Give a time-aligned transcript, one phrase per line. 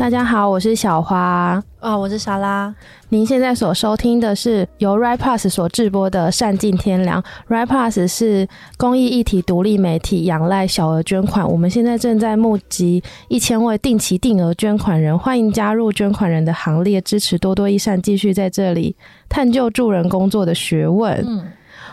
[0.00, 2.74] 大家好，我是小花啊、哦，我是莎拉。
[3.10, 7.22] 您现在所收听的是由 Write+ 所制播的《善尽天良》。
[7.48, 11.46] Write+ 是公益议题独立媒体，仰赖小额捐款。
[11.46, 18.96] 我们现在正在募集一千位定期定额捐款人，欢迎加入捐款人的行列，支持多多益善继续在这里
[19.28, 21.22] 探究助人工作的学问。
[21.28, 21.44] 嗯。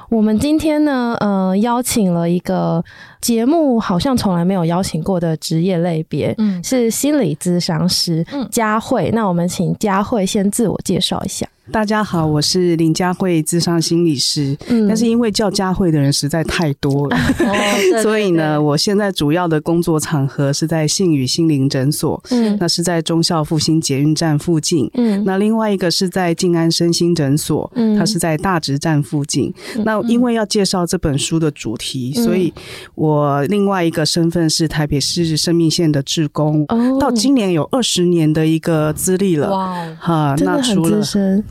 [0.10, 2.84] 我们今天呢，呃，邀请了一个
[3.20, 9.12] 节目好像从来没有邀请过的职业类别，嗯，是心理咨商师，嗯，佳慧。
[9.14, 11.46] 那我们请佳慧先自我介绍一下。
[11.70, 14.56] 大家好，我是林佳慧，智商心理师。
[14.70, 17.54] 嗯，但是因为叫佳慧的人实在太多了，哦、
[18.02, 22.22] 所以呢，我现在主要的工作场合是在信宇心灵诊所。
[22.30, 24.90] 嗯，那是在忠孝复兴捷运站附近。
[24.94, 29.54] 嗯，那另外一个是在静安身心诊所，嗯，它是在大直站附近。
[29.76, 32.54] 嗯、那因为要介绍这本书的主题，嗯、所以
[32.96, 36.66] 我另外一个身份是台北市生命线的志工。
[36.70, 39.52] 哦，到今年有二十年的一个资历了。
[39.52, 41.02] 哇，哈，那除了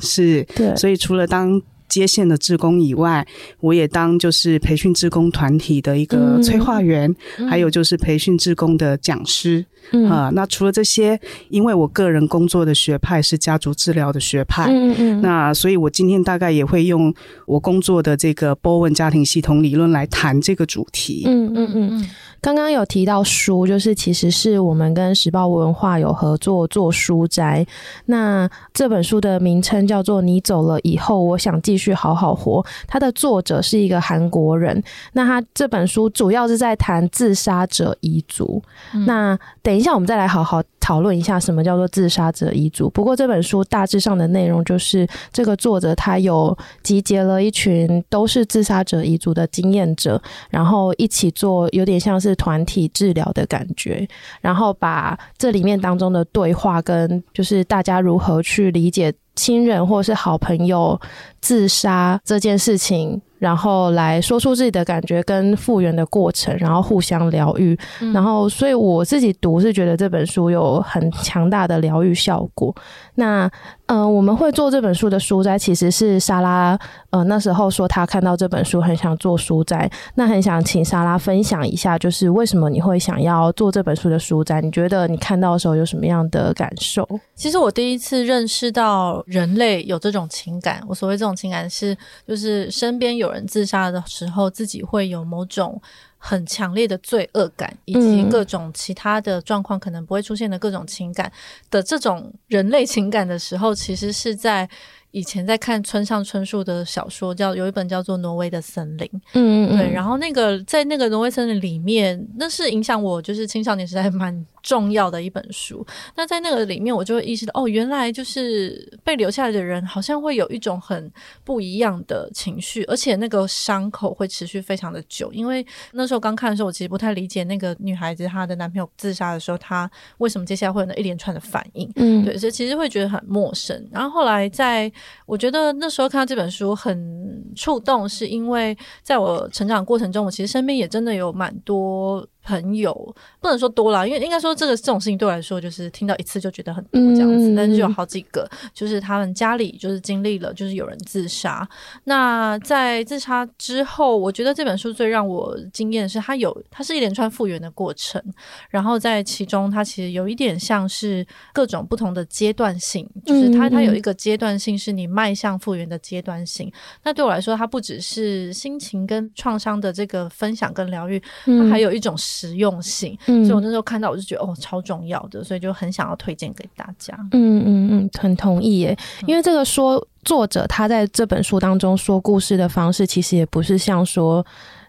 [0.07, 3.27] 是，对，所以除了当接线的志工以外，
[3.61, 9.65] 我也当就是培训志工团体的一个催化员，嗯、还有就是培训志工的讲师。
[9.93, 11.19] 嗯啊，那除了这些，
[11.49, 17.15] 因为我个人工作的学派是家族治疗的学派，嗯嗯，那所以我今天大概也会用
[17.47, 21.23] 我工作的这个 Bowen 家庭系统理论来谈这个主题。
[21.27, 22.09] 嗯嗯嗯嗯。
[22.41, 27.67] 刚刚有提到书，就是其实是我们跟时报文化有合作做书斋。
[28.05, 32.62] 那这本书的名称叫做《你走了以后，我想继续好好活》。
[32.87, 34.81] 它的作者是一个韩国人。
[35.15, 38.62] 那他这本书主要是在谈自杀者遗族。
[38.95, 42.89] 嗯、那等一下我们再来好好讨论一下什么叫做自杀者遗族。
[42.91, 52.35] 不过这本书大致上的内容就是，这个作者他有集结了一群都是自杀者遗族的经验者，然后一起做，有点像是。
[52.36, 54.08] 团体治疗的感觉，
[54.41, 60.98] 然后把这里面当中的对话跟就是大家如何去理解亲人或是好朋友
[61.41, 63.20] 自杀这件事情。
[63.38, 67.78] 然后来说出自己的感觉跟复原的过程，然后互相疗愈。
[68.00, 72.74] 嗯、然后，所以我自己读是觉得这本书有很强大的疗愈效果。
[73.16, 73.47] 那，
[73.86, 76.78] 嗯、呃，我们会做这本书的书斋，其实是莎拉，
[77.10, 84.62] 呃，那时候说她看到这本书很想做书斋，那很想请莎拉分享一下，就是为什么你会想要做这本书的书斋？
[84.62, 87.06] 你觉得你看到的时候有什么样的感受？
[87.34, 91.94] 其实我第一次认识到人类有这种情感，我所谓这种情感是，
[92.26, 93.25] 就是身边有。
[93.26, 95.81] 有人自杀的时候，自己会有某种
[96.16, 101.31] 很强烈的罪恶感，以及各种其他的状况可能不会出现的各种情感
[101.70, 104.69] 的这种人类情感的时候，其实是在。
[105.12, 115.87] 以前在看村上春树的小说，叫有一本叫做《挪威的森林》，嗯嗯，对，然后那个在那个挪威森林里面，那是影响我就是青少年时代蛮重要的一本书。
[116.16, 121.09] 那在那个里面，我就会意识到，哦，原来就是被留下来的人，好像会有一种很
[121.44, 125.32] 不一样的情绪，而且那个伤口会持续非常的久。
[125.32, 129.88] 因为那时候刚看的时候，我其实不太理解那个女孩子她的男朋友自杀的时候，她
[130.19, 133.88] 为什么接下来会有那一连串的反应，嗯，对，所以其实会觉得很陌生。
[133.93, 134.91] 然后后来在
[135.27, 142.27] 我觉得那时候看到这本书很触动，是因为在我成长过程中，我其实身边也真的有蛮多。
[142.47, 151.69] 朋友不能说多啦，因为应该说这个这种事情对我来说，就是听到一次就觉得很多这样子，嗯、但是就有好几个，就是他们家里就是经历了，就是有人自杀。
[152.05, 158.23] 那在自杀之后，我觉得这本书最让我惊艳的是，它有它是一连串复原的过程，
[158.71, 166.73] 然后在其中，它其实有一点像是各种不同的阶段性，就是它它有一个阶段性是你迈向复原的阶段性。
[167.03, 172.15] 那对我来说，它不只是心情跟创伤的这个分享跟疗愈，它还有一种。
[172.36, 177.16] 实用性，所以我那时候看到，我就觉得哦，超重要的，所以就很想要推荐给大家。
[177.33, 178.97] 嗯嗯嗯，很同意耶，
[179.27, 184.44] 因为这个说作者他在这本书当中说故事的方式，其实也不是像说。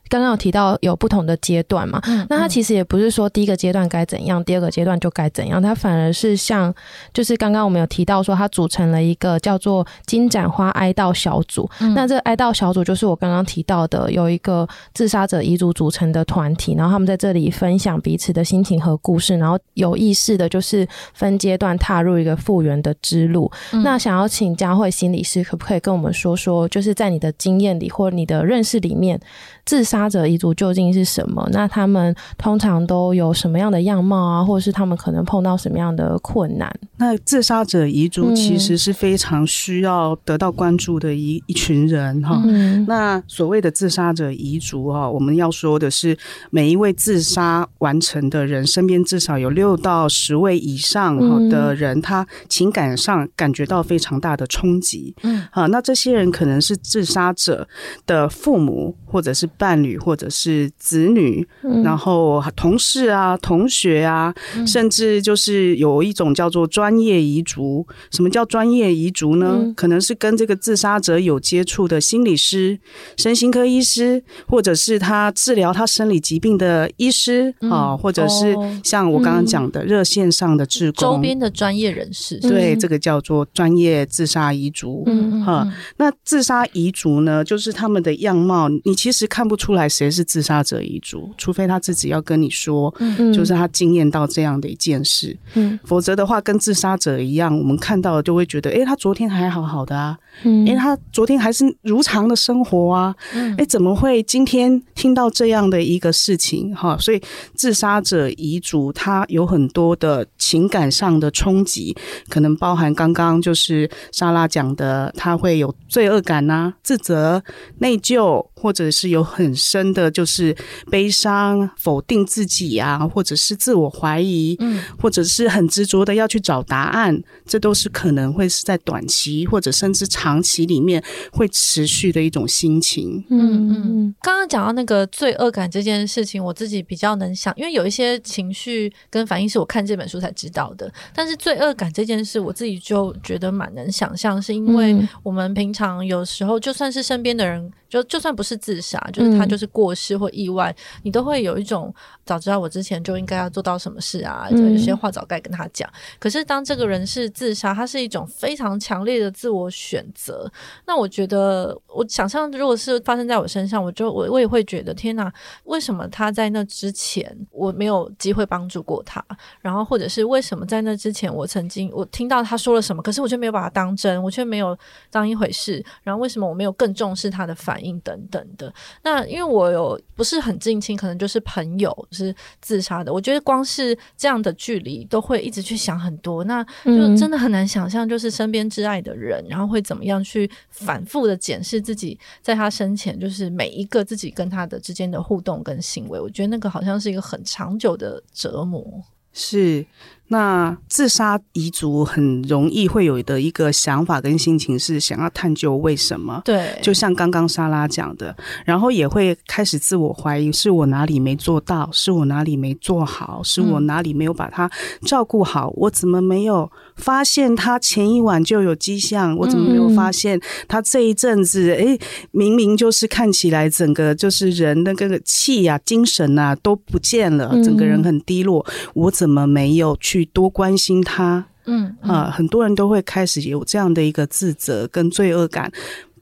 [0.10, 6.74] 刚刚有提到有不同的阶段嘛，嗯嗯、那他其实也不是说第一个阶段该怎样，第二个阶段就该怎样，他反而是像，
[7.14, 11.70] 就是刚刚我们有提到说，他组成了一个叫做金盏花哀悼小组。
[11.80, 23.50] 嗯、那这个哀悼小组就是我刚刚提到的，有一个自杀者遗族组成的团体，然后他们在这里分享彼此的心情和故事，然后有意识的就是分阶段踏入一个复原的之路。
[23.72, 29.18] 嗯、那想要请佳慧心理师，可不可以跟我们说说，就是在你的经验里或你的认识里面，
[29.66, 31.48] 自杀者遗族究竟是什么？
[31.54, 34.44] 那他们通常都有什么样的样貌啊？
[34.44, 36.70] 或者是他们可能碰到什么样的困难？
[36.98, 42.42] 那自杀者遗族其实是非常需要得到关注的一一群人哈。
[42.46, 46.18] 嗯、那所谓的自杀者遗族哈，我们要说的是，
[46.50, 55.16] 每一位自杀完成的人身边至少有六到十位以上哈的人，他情感上感觉到非常大的冲击。
[55.22, 57.68] 嗯，好，那这些人可能是自杀者
[58.08, 61.48] 的父母，或者是伴侣，或者是子女，
[61.84, 64.34] 然后同事啊、同学啊，
[64.66, 69.58] 甚至就是有一种叫做专专业遗族，什么叫专业遗族呢？
[69.60, 72.80] 嗯、可能是跟这个自杀者有接触的心理师、
[73.18, 78.56] 身心科医师，或者是他治疗他生理疾病的医师啊，嗯、或者是
[78.86, 82.40] 像我刚刚讲的热线上的志工、周边的专业人士。
[82.40, 85.04] 对，这个叫做专业自杀遗族。
[85.08, 85.68] 嗯哈，
[85.98, 95.38] 那自杀遗族呢，就是他们的样貌，你其实看不出来谁是自杀者遗嘱，除非他自己要跟你说，嗯、就是他经验到这样的一件事。
[95.56, 106.74] 嗯，否则的话，跟自杀者一样，我们看到了就会觉得，哎，他昨天还好好的啊，嗯，哎，他昨天还是如常的生活啊，嗯，哎，怎么会今天听到这样的一个事情？
[106.74, 107.22] 哈，所以
[107.54, 111.98] 自杀者遗嘱他有很多的情感上的冲击，
[112.30, 117.44] 可能包含刚刚就是莎拉讲的，他会有罪恶感啊、自责、
[117.80, 120.56] 内疚，或者是有很深的，就是
[120.90, 133.24] 悲伤、否定自己啊，或者是自我怀疑，嗯，或者是很执着的要去找答案，这都是可能会是在短期或者甚至长期里面会持续的一种心情。
[133.30, 140.92] 嗯嗯，刚刚讲到那个罪恶感这件事情，我自己比较能想，因为有一些情绪跟反应是我看这本书才知道的。
[141.14, 147.72] 但是罪恶感这件事，我自己就觉得蛮能想象，是因为我们平常有时候就算是身边的人。
[147.90, 151.94] 就就算不是自杀，就是他就是过世或意外，嗯、你都会有一种
[152.26, 155.90] 早知道我之前就应该要做到什么事啊，就有些话早该跟他讲。
[155.90, 160.50] 嗯、可是当这个人是自杀，他是一种非常强烈的自我选择。
[160.86, 165.32] 那我觉得，我想象如果是发生在我身上，我就我我也会觉得，天哪，
[165.66, 169.24] 为什么他在那之前我没有机会帮助过他？
[169.60, 174.78] 然后或者是为什么在那之前我曾经我听到他说了什么，可是我却没有把他当真，我却没有
[175.12, 175.84] 当一回事。
[176.04, 177.58] 然后为什么我没有更重视他的？
[177.58, 178.72] 反应等等的，
[179.02, 183.14] 那因为我有不是很近亲，可能就是朋友是自杀的。
[183.14, 196.20] 我觉得光是这样的距离，都会一直去想很多，那就真的很难想象，就是身边挚爱的人，然后会怎么样去反复的检视自己在他生前，就是每一个自己跟他的之间的互动跟行为。
[196.20, 198.86] 我觉得那个好像是一个很长久的折磨。
[199.34, 199.86] 是。
[200.30, 206.42] 那自杀遗族很容易会有的一个想法跟心情是想要探究为什么？
[206.44, 208.36] 对，就像刚刚莎拉讲的，
[208.66, 211.90] 然后也会开始自我怀疑，是我哪里没做到？
[211.94, 213.42] 是我哪里没做好？
[213.42, 214.70] 是我哪里没有把他
[215.04, 215.70] 照顾好？
[215.70, 219.34] 嗯、我怎么没有发现他前一晚就有迹象？
[219.38, 220.38] 我怎么没有发现
[220.68, 221.72] 他这一阵子？
[221.72, 222.00] 哎、嗯，
[222.32, 230.17] 明明就是看起来整个就是人的那个气呀、啊、精神啊都不见了，整个人很低落，嗯、我怎么没有去？
[230.18, 232.12] 去多关心他，嗯，嗯。
[232.12, 235.72] 啊，很多人都会开始有这样的一个自责跟罪恶感，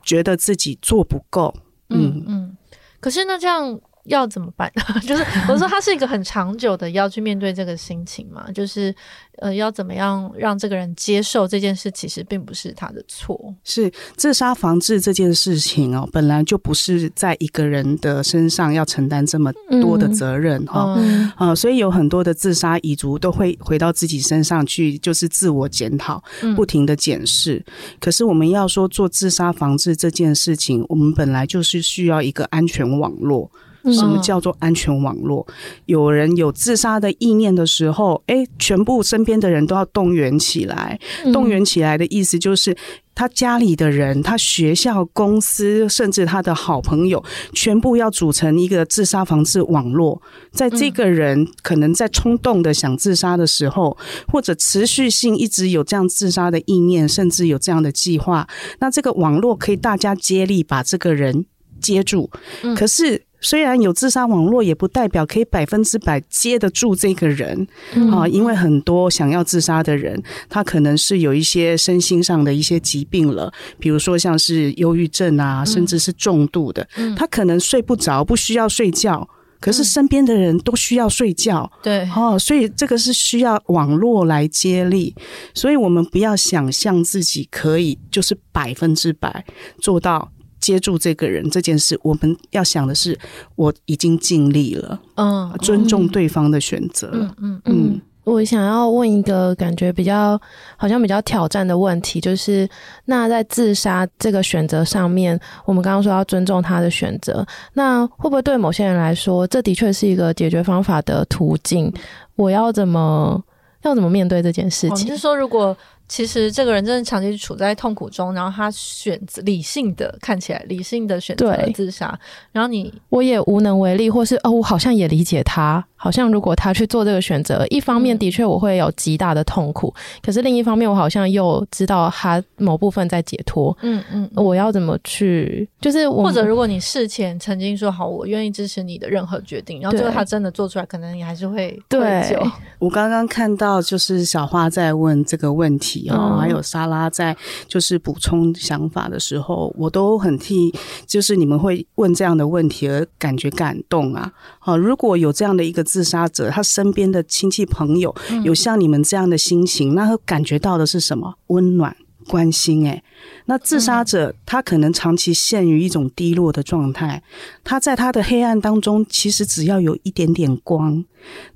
[0.04, 1.54] 觉得自己做不够，
[1.90, 2.58] 嗯嗯。
[3.00, 4.72] 可是那这样要怎么办？
[5.06, 8.94] 就是我说他是一个很长久的要去面对这个心情嘛，就是。
[9.40, 11.92] 呃，要怎么样让这个人接受这件事？
[11.92, 13.54] 其实并不是他的错。
[13.66, 20.96] 是自杀防治这件事情哦，本来就不是在一个人的身上要承担这么多的责任哈。
[21.00, 26.24] 嗯、啊，所以有很多的自杀遗族都会回到自己身上去，就是自我检讨，
[26.56, 27.62] 不停的检视。
[27.68, 33.52] 嗯、可是我们要说做自杀防治这件事情，我们本来就是需要一个安全网络。
[33.92, 35.46] 什么叫做安全网络？
[35.86, 41.00] 有人有自杀的意念的时候，诶，全部身边的人都要动员起来。
[41.32, 42.76] 动员起来的意思就是，
[43.14, 47.24] 他家里的人、他学校、公司，甚至他的好朋友，
[47.54, 50.22] 全部要组成一个自杀防治网络。
[50.52, 58.48] 在这个人可能在冲动的想自杀的时候，或者持续性一直有这样自杀的意念，甚至有这样的计划，
[58.80, 61.46] 那这个网络可以大家接力把这个人
[61.80, 62.30] 接住。
[62.76, 63.24] 可是。
[63.46, 67.68] 虽然有自杀网络，也不代表可以百分之百接得住这个人
[68.12, 85.14] 啊，因为很多想要自杀的人，他可能是有一些身心上的一些疾病了，比如说像是忧郁症啊，甚至是重度的，他可能睡不着，不需要睡觉，可是身边的人都需要睡觉，对，哦，所以这个是需要网络来接力，
[85.54, 89.46] 所以我们不要想象自己可以就是百分之百
[89.80, 90.32] 做到。
[90.66, 93.16] 接住这个人这件事，我们要想的是，
[93.56, 98.02] 我已经尽力了，嗯，尊重对方的选择，嗯嗯嗯。
[98.24, 100.42] 我想要问一个感觉比较
[100.76, 102.68] 好像比较挑战的问题，就是
[103.06, 111.94] 那在自杀这个选择上面，我们刚刚说要尊重他的选择，那会不会对某些人来说，这的确是一个解决方法的途径？
[112.36, 113.40] 我要怎么
[113.84, 115.06] 要怎么面对这件事情？
[115.10, 115.78] 就是说，如果。
[116.08, 122.18] 其实这个人真的长期处在痛苦中，然后他选择理性的看起来理性的选择自杀，
[122.52, 135.68] 然后你我也无能为力，或是哦，我好像也理解他，好像如果他去做这个选择，一方面的确我会有极大的痛苦，嗯、可是另一方面我好像又知道他某部分在解脱，嗯嗯，我要怎么去？
[135.82, 142.38] 就是我或者如果你事前曾经说好，我愿意支持你的任何决定，然后最后他真的做出来，可能你还是会愧疚。
[142.38, 146.08] 对，我刚刚看到就是小花在问这个问题。
[146.12, 147.36] 哦，还有莎拉在
[147.68, 150.72] 就是补充想法的时候，我都很替
[151.08, 154.32] 就是你们会问这样的问题而感觉感动啊！
[154.60, 161.36] 好，如果有这样的一个自杀者，他身边的亲戚朋友有像你们这样的心情，那他感觉到的是什么？
[161.48, 161.96] 温暖。
[162.28, 163.04] 关心诶，
[163.46, 167.22] 那自杀者他可能长期陷于一种低落的状态，
[167.64, 171.06] 他在他的黑暗当中，其实只要有一点点光，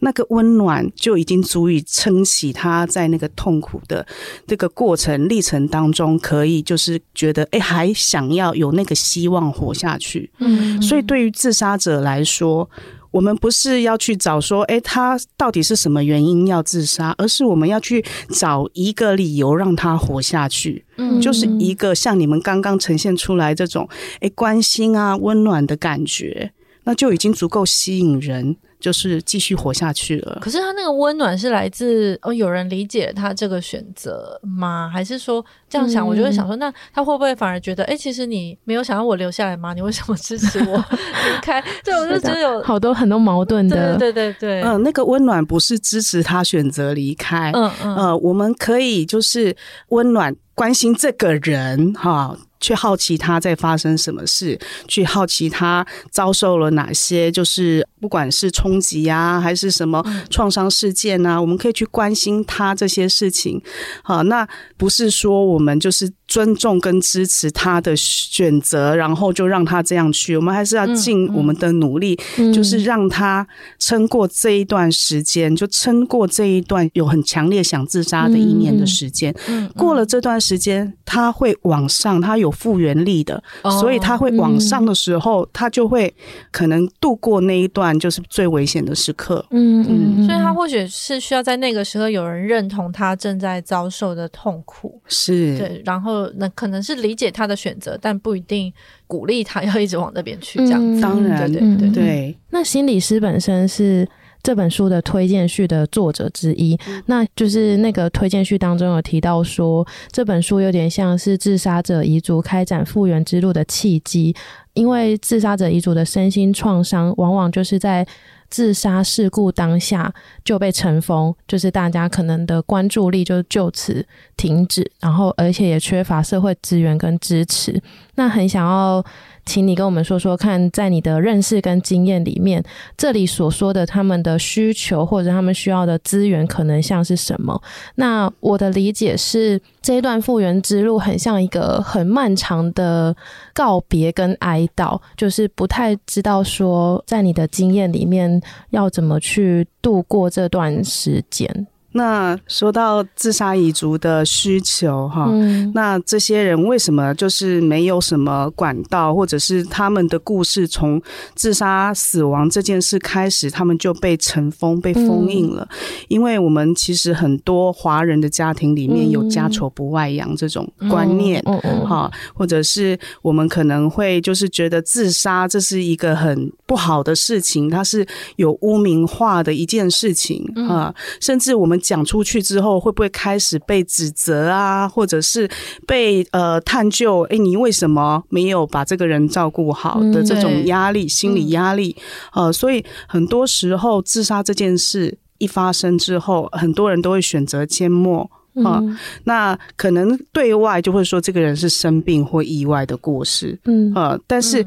[0.01, 4.05] 那个温暖就已经足以撑起他在那个痛苦的
[4.45, 10.31] 这个过程历程当中，可以就是觉得诶，还想要有那个希望活下去。
[10.37, 12.69] 嗯，所以对于自杀者来说。
[13.11, 23.87] 我们不是要去找说，哎，他到底是什么原因要自杀，而是我们要去找一个理由让他活下去，嗯，就是一个像你们刚刚呈现出来这种，
[24.21, 26.51] 哎，关心啊，温暖的感觉，
[26.83, 28.57] 那就已经足够吸引人。
[28.79, 30.37] 就是继续活下去了。
[30.41, 34.89] 可是他那个温暖是来自哦，有人理解他这个选择吗？
[34.91, 39.73] 还是说这样想，我就会想说，嗯、那他会不会反而觉得，哎、欸，其实你没有想要我留下来吗？
[39.73, 41.61] 你为什么支持我 离开？
[41.83, 43.97] 对，我就觉得有好多很多矛盾的。
[43.97, 49.55] 对对对对，嗯、呃，那个温暖不是支持他选择离开，嗯嗯，呃，我们可以就是
[49.89, 52.37] 温暖关心这个人哈。
[52.59, 63.61] 去好奇他在发生什么事，去好奇他遭受了哪些，就是不管是冲击啊，还是什么创伤事件啊，我们可以去关心他这些事情。
[64.03, 64.47] 好，那
[64.77, 66.11] 不是说我们就是。
[66.29, 70.37] 尊重跟支持他的选择，然后就让他这样去。
[70.37, 73.47] 我们还是要尽我们的努力，嗯嗯、就是让他
[73.79, 79.33] 撑过这一段时间，就撑过这一段有很强烈想自杀的一年的时间。
[79.47, 86.13] 嗯嗯、过了这段时间，他会往上，他有复原力的，哦、所以他会往上的时候，嗯、他就会
[86.51, 89.45] 可能度过那一段就是最危险的时刻。
[89.51, 96.29] 嗯嗯，嗯所以他或许是需要在那个时候有人认同他正在遭受的痛苦，是对，然后。
[96.35, 98.71] 那可能是理解他的选择，但不一定
[99.07, 100.59] 鼓励他要一直往那边去。
[100.59, 102.37] 这样子，当然，对对对，对。
[102.51, 104.07] 那心理师本身是
[104.41, 114.35] 这本书的推荐序的作者之一，嗯、那就是那个推荐序当中有提到说，这本书有点像是自杀者遗族开展复原之路的契机，
[114.73, 118.07] 因为自杀者遗族的身心创伤，往往就是在。
[118.51, 120.11] 自杀事故当下
[120.43, 124.03] 就被尘封，就是大家可能的关注力就就此
[124.37, 127.79] 停止，然后而且也缺乏社会资源跟支持。
[128.15, 129.05] 那很想要
[129.49, 132.63] 请你跟我们说说看，在你的认识跟经验里面，
[132.95, 137.59] 这里所说的他们的需求或者他们需要的资源可能像是什么？
[137.95, 143.15] 那我的理解是，这一段复原之路很像一个很漫长的
[143.51, 148.39] 告别跟哀悼，就是不太知道说，在你的经验里面
[148.69, 151.67] 要怎么去度过这段时间。
[151.93, 161.01] 那说到自杀遗族的需求，哈，嗯、那这些人为什么就是没有什么管道，或者是他们的故事从
[161.33, 165.67] 自杀死亡这件事开始，他们就被尘封、被封印了？
[165.71, 165.77] 嗯、
[166.09, 171.41] 因为我们其实很多华人的家庭里面有家丑不外扬这种观念，
[171.87, 178.05] 哈、或者是我们可能会就是觉得自杀这是一个很不好的事情，它是
[178.35, 181.78] 有污名化的一件事情，啊，嗯、甚至我们。
[181.79, 185.49] 讲出去之后，会不会开始被指责啊，或者是
[185.87, 187.21] 被呃探究？
[187.29, 191.95] 哎，你为什么没有把这个人照顾好的这种压力、嗯、心理压力？
[192.35, 204.65] 嗯、呃，所以很多时候自杀这件事一发生之后，很多人都会选择缄默嗯、那可能对外就会说这个人是生病或意外的过世，嗯呃，但是。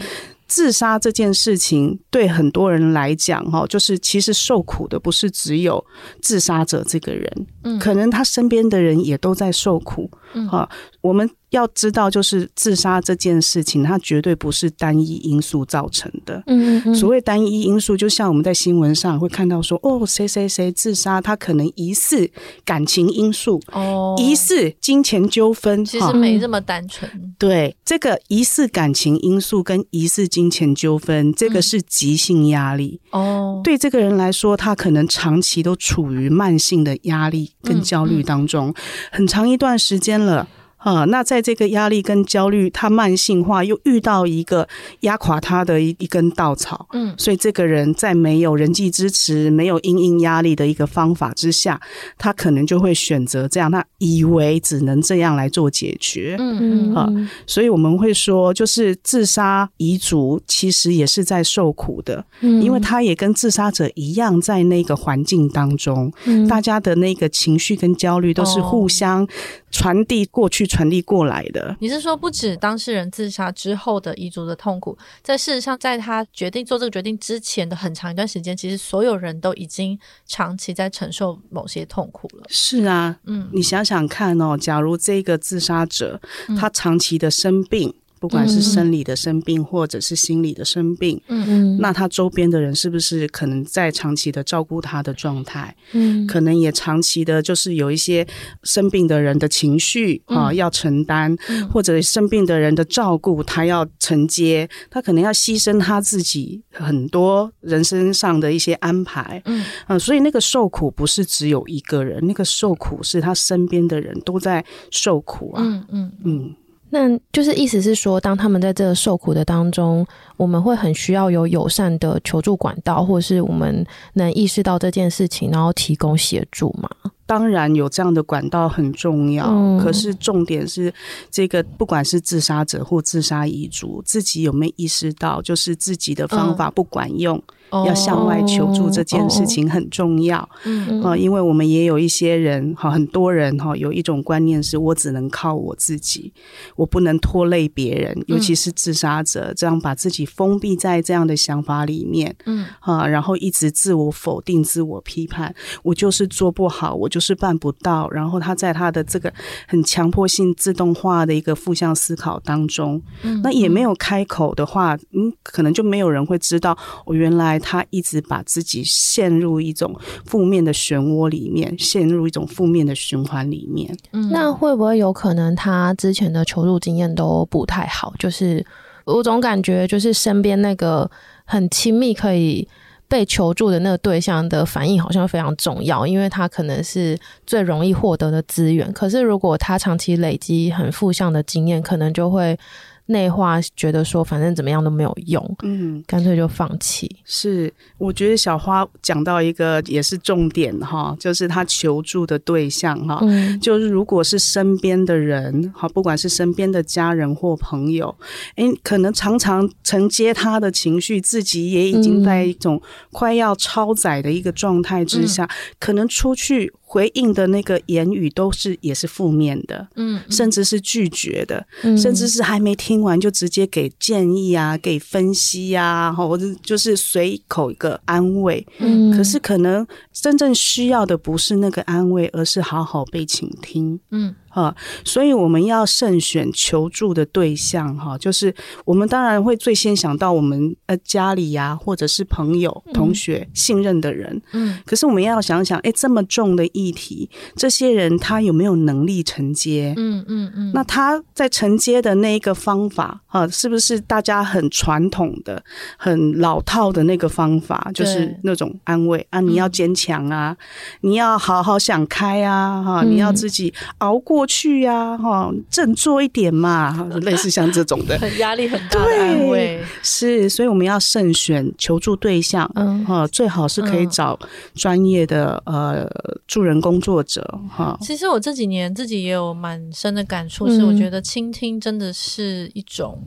[0.52, 5.82] 嗯自杀这件事情对很多人来讲，哈，就是其实受苦的不是只有
[6.20, 10.68] 自杀者这个人，嗯，可能他身边的人也都在受苦，嗯，哈，
[11.00, 16.42] 我们要知道，就是自杀这件事情，它绝对不是单一因素造成的。
[16.46, 22.30] 嗯嗯，所谓单一因素，就像我们在新闻上会看到说，哦，谁谁谁自杀，他可能疑似
[22.64, 27.08] 感情因素，哦，疑似金钱纠纷，其实没这么单纯。
[27.38, 33.00] 对，这个疑似感情因素跟疑似金钱纠纷，这个是急性压力。
[33.10, 38.74] 哦，对这个人来说，他可能长期都处于慢性的压力跟焦虑当中，
[39.10, 40.48] 很长一段时间了。
[40.82, 44.68] 啊，那在这个压力跟焦虑，他慢性化又遇到一个
[45.00, 51.80] 压垮他的一一根稻草，嗯，所以这个人在没有人际支持、没有因应压力的一个方法之下，
[52.18, 57.08] 他可能就会选择这样，他以为只能这样来做解决，嗯嗯，啊，
[57.46, 69.26] 所以我们会说，就是自杀遗族其实也是在受苦的，嗯，因为他也跟自杀者一样，在那个环境当中，嗯，大家的那个情绪跟焦虑都是互相
[69.72, 70.62] 传递过去。
[70.64, 82.44] 传递过来的，你是说不止当事人自杀之后的遗族的痛苦，在事实上，在他决定做这个决定之前的很长一段时间，其实所有人都已经长期在承受某些痛苦了。
[82.48, 86.20] 是啊，嗯，你想想看哦，假如这个自杀者
[86.58, 87.92] 他长期的生病。
[88.22, 91.44] 不管是生理的生病，或者是心理的生病，嗯。
[91.48, 95.74] 嗯，那他周边的人是不是可能在长期的照顾他的状态？
[95.90, 98.24] 嗯，可能也长期的，就是有一些
[98.62, 101.36] 生病的人的情绪啊要承担，
[101.72, 116.12] 或者生病的人的照顾他要承接，他可能要牺牲他自己很多人生上的一些安排，嗯，所以那个受苦不是只有一个人，那个受苦是他身边的人都在受苦啊，嗯嗯。
[116.22, 116.54] 嗯。
[116.94, 120.06] 那就是意思是说，当他们在这个受苦的当中，
[120.36, 123.82] 我们会很需要有友善的求助管道，或是我们
[124.12, 126.90] 能意识到这件事情，然后提供协助吗？
[127.24, 130.92] 当然有这样的管道很重要，嗯、可是重点是
[131.30, 137.38] 这个，不管是自杀者或自杀遗族，自己有没有意识到，就是自己的方法不管用。
[137.38, 137.54] 嗯
[137.86, 146.30] 要向外求助这件事情很重要，嗯，啊，因为我们也有一些人哈，很多人哈，有一种观念是我只能靠我自己，
[146.76, 159.32] 我不能拖累别人，尤其是自杀者，这样把自己封闭在这样的想法里面，嗯，啊，然后一直自我否定、自我批判，我就是做不好，我就是办不到，然后他在他的这个
[159.66, 167.61] 很强迫性自动化的一个负向思考当中，嗯，那也没有开口的话，嗯，可能就没有人会知道我原来。
[167.62, 173.96] 他一直把自己陷入一种负面的漩涡里面，陷入一种负面的循环里面。
[174.12, 178.12] 嗯，那会不会有可能他之前的求助经验都不太好？
[178.18, 178.62] 就是
[179.04, 181.10] 我总感觉，就是身边那个
[181.44, 182.68] 很亲密可以
[183.08, 188.92] 被求助的那个对象的反应好像非常重要，因为他可能是最容易获得的资源。
[188.92, 192.58] 可是如果他长期累积很负向的经验，可能就会。
[193.06, 197.16] 内化觉得说反正怎么样都没有用，嗯，干脆就放弃。
[197.24, 208.14] 是，我觉得小花讲到一个也是重点哈，就是他求助的对象哈，嗯，就是如果是身边的人哈，不管是身边的家人或朋友，
[208.56, 216.72] 诶，可能常常承接他的情绪，自己也已经在一种快要超载的一个状态之下，嗯，可能出去。
[216.92, 234.34] 回应的那个言语都是也是负面的，嗯，甚至是拒绝的，嗯，甚至是还没听完就直接给建议啊，给分析啊，或者就是随口一个安慰，嗯，可是可能真正需要的不是那个安慰，而是好好被倾听，嗯。
[234.52, 249.94] 啊，所以我们要慎选求助的对象哈，就是我们当然会最先想到我们呃家里呀，或者是朋友、同学、信任的人，嗯，可是我们要想想，哎，这么重的议题，这些人他有没有能力承接？
[249.96, 255.64] 嗯嗯嗯，那他在承接的那一个方法啊，是不是大家很传统的、
[255.96, 257.90] 很老套的那个方法？
[257.94, 260.54] 就是那种安慰啊，你要坚强啊，
[261.00, 264.41] 你要好好想开啊，哈，你要自己熬过。
[264.42, 274.36] 过去呀，哈，振作一点嘛，类似像这种的， 很压力很大的安慰，是，所以我们要慎选求助对象，嗯，哈，最好是可以找
[274.74, 276.04] 专业的呃
[276.48, 277.96] 助人工作者，哈。
[278.00, 283.22] 其实我这几年自己也有蛮深的感触，是我觉得倾听真的是一种。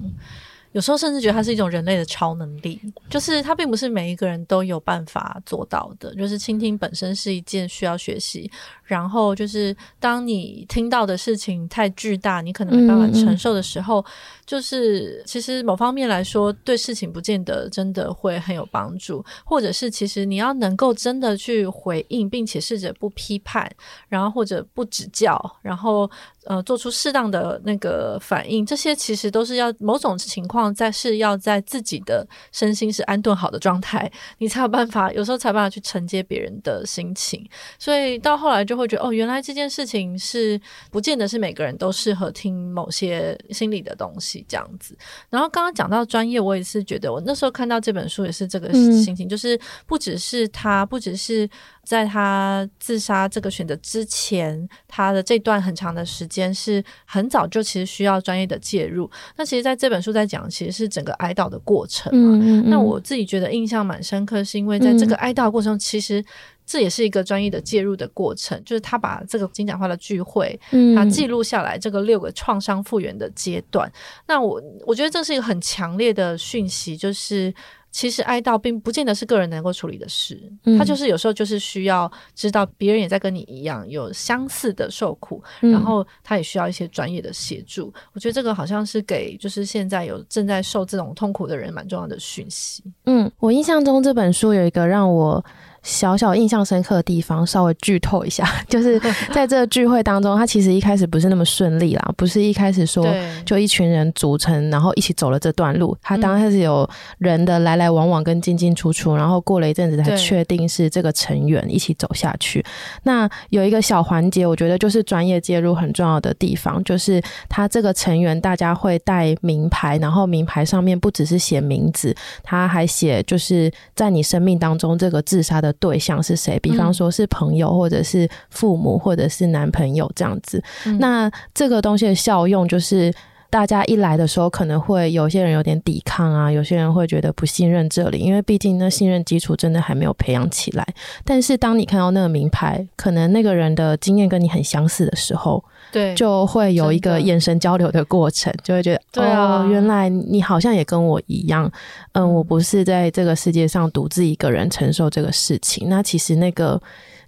[0.76, 2.78] 有时候甚至觉得它是一种人类的超能力，
[3.10, 6.14] 就是它并不是每一个人都有办法做到的。
[6.16, 8.52] 就是倾听本身是一件需要学习，
[8.84, 14.06] 然后就是当你听到的事情太巨大，你可能没办法承受的时候，嗯、
[14.46, 23.70] 就是其实某方面来说，对事情不见得真的会很有帮助，或者是其实你要能够真的去回应，并且试着不批判，
[24.08, 26.10] 然后或者不指教，然后。
[26.48, 37.44] 呃，做出适当的那个反应，这些其实都是要某种情况在是要在自己的身心是安顿好的状态，你才有办法，有时候才有办法去承接别人的心情。
[37.80, 44.98] 所以到后来就会觉得，哦，原来这件事情是不见得是每个人都适合听某些心理的东西这样子。
[45.30, 51.50] 然后刚刚讲到专业，我也是觉得，我那时候看到这本书也是这个心情，嗯、就是不只是他，不只是。
[51.86, 59.08] 在他自杀这个选择之前，他的这段很长的时间是很早就其实需要专业的介入。
[59.36, 62.40] 那其实，在这本书在讲，其实是整个哀悼的过程嘛。
[62.42, 66.26] 嗯嗯、那我自己觉得印象蛮深刻，是因为在这个哀悼过程中，其实
[66.66, 73.92] 这也是一个专业的介入的过程，就是他把这个精讲话的聚会，嗯他记录下来这个六个创伤复原的阶段。
[74.28, 77.54] 那我我觉得这是一个很强烈的讯息，就是。
[77.92, 80.38] 其实哀悼并不见得是个人能够处理的事，
[80.78, 87.94] 他就是有时候就是需要知道别人也在跟你一样有相似的受苦，然后他也需要一些专业的协助。
[88.12, 92.84] 我觉得这个好像是给就是现在有正在受这种痛苦的人蛮重要的讯息。
[93.06, 95.42] 嗯，我印象中这本书有一个让我。
[95.86, 99.00] 小小印象深刻的地方，稍微剧透一下， 就是
[99.32, 103.06] 在这个聚会当中，他其实一开始不是那么顺利啦，不是一开始说
[103.46, 105.96] 就一群人组成，然后一起走了这段路。
[106.02, 112.66] 他当开始有人的来来往往跟进进出出，然后过了一阵子才确定是这个成员一起走下去。
[113.04, 125.75] 那有一个小环节，我觉得就是专业介入很重要的地方，就是他这个成员大家会带名牌，然后名牌上面不只是写名字，他还写就是在你生命当中这个自杀的。
[125.80, 126.60] 对象是谁？
[126.60, 130.64] 比方说是朋友，或者是父母，或者是男朋友这样子。
[130.86, 133.14] 嗯、那这个东西的效用就是，
[133.56, 140.86] 大家一来的时候，可能会有些人有点抵抗啊，有些人会觉得不信任这里，因为毕竟那信任基础真的还没有培养起来。
[141.24, 151.72] 但是当你看到那个名牌，可能那个人的经验跟你很相似的时候，对，就会有一个眼神交流的过程，就会觉得，对啊、哦，原来你好像也跟我一样，
[152.12, 155.88] 嗯，我不是在这个世界上独自一个人承受这个事情。
[155.88, 156.82] 那其实那个。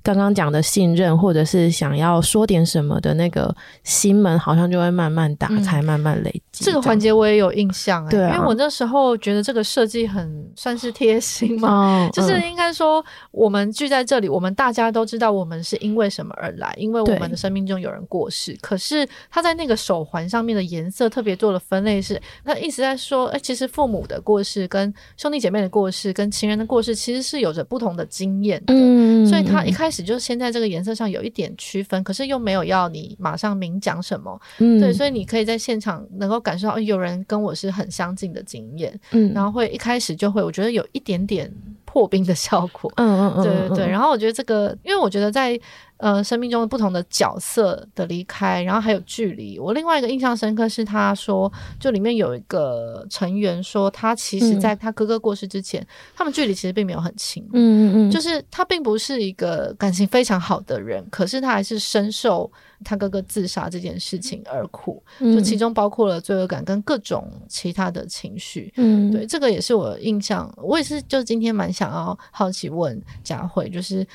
[0.08, 6.64] 刚刚讲的信任，或者是想要说点什么的那个心门，好像就会慢慢打开，嗯、慢慢累积。
[6.64, 18.58] 这个环节我也有印象、欸，对、啊，因为我那时候觉得这个设计很算是贴心嘛， 哦、 就是应该说我们聚在这里，我们大家都知道我们是因为什么而来，因为我们的生命中有人过世。
[18.62, 28.74] 可是他在那个手环上面的颜色特别做了分类是，是那一直在说，哎，其实父母的过世、跟兄弟姐妹的过世、跟情人的过世，其实是有着不同的经验的。
[28.74, 29.97] 嗯，所以他一开始。
[30.04, 41.52] 就先在这个颜色上有一点区分，可是又没有要你马上明讲什么，嗯，对，所以你可以在现场能够感受到有人跟我是很相近的经验，嗯，然后会一开始就会，我觉得有一点点
[41.86, 45.60] 破冰的效果，嗯嗯嗯，对对对，然后我觉得这个，因为我觉得在。
[45.98, 49.58] 呃，生命中的不同的角色的离开，然后还有距离。
[49.60, 57.44] 我另外一个印象深刻是，他说，就里面有一个成员说，他其实在他哥哥过世之前，嗯、他们距离其实并没有很亲。
[57.52, 62.52] 嗯嗯嗯，就是他并不是一个感情非常好的人，可是他还是深受
[62.84, 68.72] 他哥哥自杀这件事情而苦，嗯、就其中包括了罪恶感跟各种其他的情绪。
[68.78, 74.06] 嗯，对，这个也是我印象，我也是，就今天蛮想要好奇问佳慧，就是。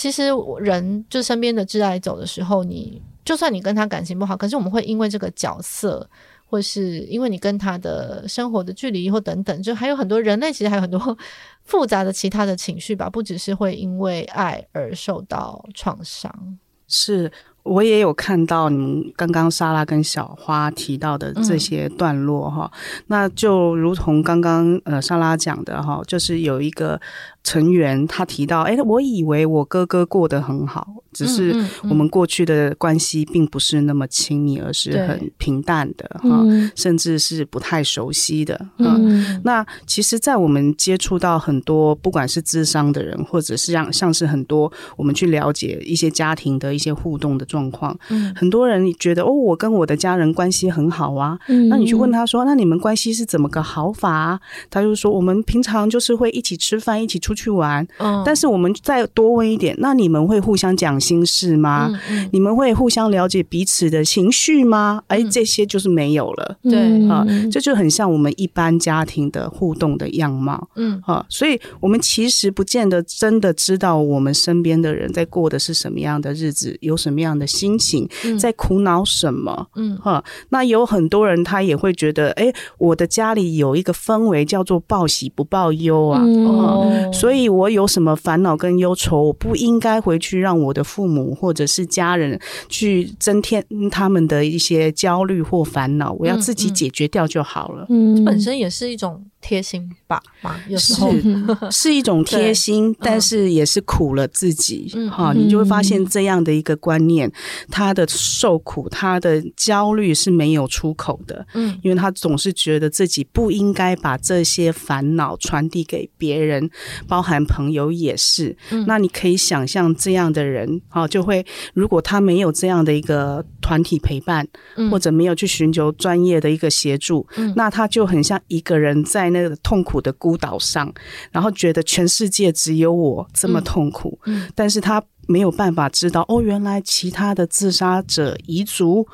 [0.00, 6.08] 其实人就身边的挚爱走的时候，你就算你跟他感情不好，可是我们会因为这个角色，
[6.46, 10.98] 或是因为你跟他的生活的距离或等等，就还有很多人类其实还有很多
[11.64, 16.58] 复杂的其他的情绪吧，不只是会因为爱而受到创伤。
[16.88, 17.30] 是。
[17.62, 26.98] 我也有看到你们刚刚莎拉跟小花提到的这些段落哈，嗯、那就如同刚刚呃莎拉讲的哈，就是有一个
[27.44, 38.66] 成员他提到，哎，我以为我哥哥过得很好，只是我们过去的关系并不是那么亲密，而是很平淡的哈，对甚至是不太熟悉的。
[38.78, 47.44] 嗯，那其实，在我们接触到很多不管是智商的人，或者是像像是很多我们去了解一些家庭的一些互动的。
[47.50, 47.98] 状况。
[48.10, 51.36] 嗯，很多人觉得哦，我跟我的家人关系很好啊。
[51.48, 54.40] 嗯，那你去问他说，那你们关系是怎么个好法啊？
[54.70, 57.86] 他就说，我们平常就是会一起吃饭，一起出去玩。
[57.98, 61.88] 嗯，但是我们再多问一点，那你们会互相讲心事吗？
[61.90, 65.02] 嗯嗯，你们会互相了解彼此的情绪吗？
[65.08, 66.56] 哎，这些就是没有了。
[66.62, 70.68] 对，啊，这就很像我们一般家庭的互动的样貌。
[70.76, 79.68] 嗯，啊，所以我们其实不见得真的知道我们身边的人在过的是什么样的日子，有什么样的心情，在苦恼什么。
[79.76, 86.22] 嗯，哈，那有很多人他也会觉得，哎，我的家里有一个氛围叫做报喜不报忧啊。
[86.22, 97.86] 哦，所以我有什么烦恼跟忧愁，我不应该回去让我的父母或者是家人去增添他们的一些焦虑或烦恼，我要自己解决掉就好了。
[97.90, 99.22] 嗯，本身也是一种。
[99.40, 105.32] 贴心吧嘛，有时候是 是一种贴心，但是也是苦了自己哈。
[105.32, 107.30] 你就会发现这样的一个观念，
[107.70, 111.46] 他的受苦，他的焦虑是没有出口的。
[111.54, 116.70] 嗯，因为他总是觉得自己不应该把这些烦恼传递给别人，
[117.08, 118.54] 包含朋友也是。
[118.86, 124.46] 那你可以想象这样的人哈，就会如果他没有这样的一个团体陪伴，
[124.90, 127.26] 或者没有去寻求专业的一个协助，
[127.56, 129.29] 那他就很像一个人在。
[129.30, 130.92] 那个痛苦的孤岛上，
[131.30, 139.06] 然后觉得全世界只有我这么痛苦，嗯，但是他没有办法知道，哦，原来其他的自杀者遗族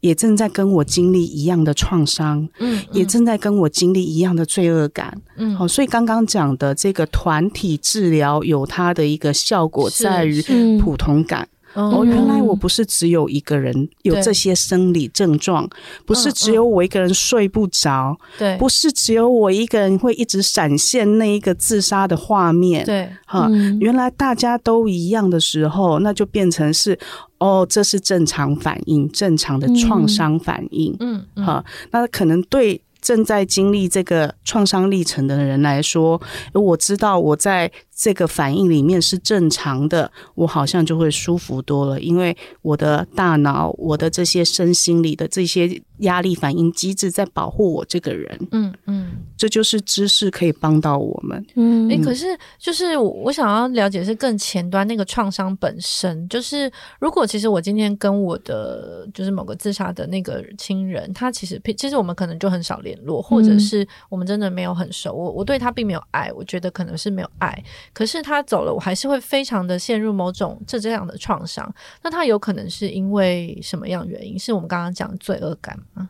[0.00, 10.42] 也正在跟我经历一样的创伤，嗯，也正在跟我经历一样的罪恶感，嗯，好，所以刚刚讲的这个团体治疗有它的一个效果，在于
[10.78, 11.48] 普通感。
[11.74, 15.68] 哦，原来我不是只有一个人有这些生理症状，
[16.04, 26.98] 不是只有我一个人睡不着，对，不是只有我一个人会一直闪现那一个自杀的画面，对，哈，原来大家都一样的时候，那就变成是
[27.38, 32.80] 哦，这是正常反应，正常的创伤反应，嗯，哈，那可能对。
[33.02, 36.20] 正在经历这个创伤历程的人来说，
[36.52, 48.48] 我知道我在这个反应里面是正常的，我好像就会舒服多了，因为我的大脑、我的这些身心里的这些压力反应机制在保护我这个人。
[48.52, 51.44] 嗯嗯，这就是知识可以帮到我们。
[51.56, 52.24] 嗯，诶，可是
[52.58, 67.62] 就是我想要了解是更前端那个创伤本身，就是如果其实我今天跟我的就是某个自杀的那个亲人，他其实其实我们可能就很少联络，或者是我们真的没有很熟，我我对他并没有爱，我觉得可能是没有爱。
[67.92, 71.72] 可是他走了，我还是会非常的陷入某种这这样的创伤。
[72.02, 74.38] 那他有可能是因为什么样原因？
[74.38, 76.08] 是我们刚刚讲的罪恶感吗？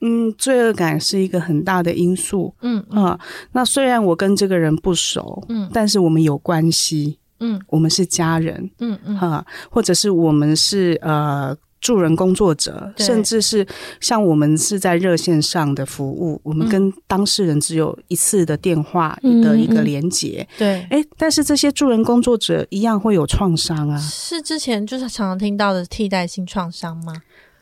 [0.00, 2.54] 嗯，罪恶感是一个很大的因素。
[2.62, 3.18] 嗯啊，
[3.52, 11.56] 那虽然我跟这个人不熟，嗯，但是我们有关系，嗯，我们是家人，嗯嗯哈，或者是我们是呃。
[11.80, 13.66] 助人工作者，甚至是
[14.00, 20.46] 像我们是在热线上的服务，我们跟当事人只有一次的电话的一个连接。
[20.58, 23.98] 对，哎，但是这些助人工作者一样会有创伤啊。
[23.98, 27.14] 是之前就是常常听到的替代性创伤吗？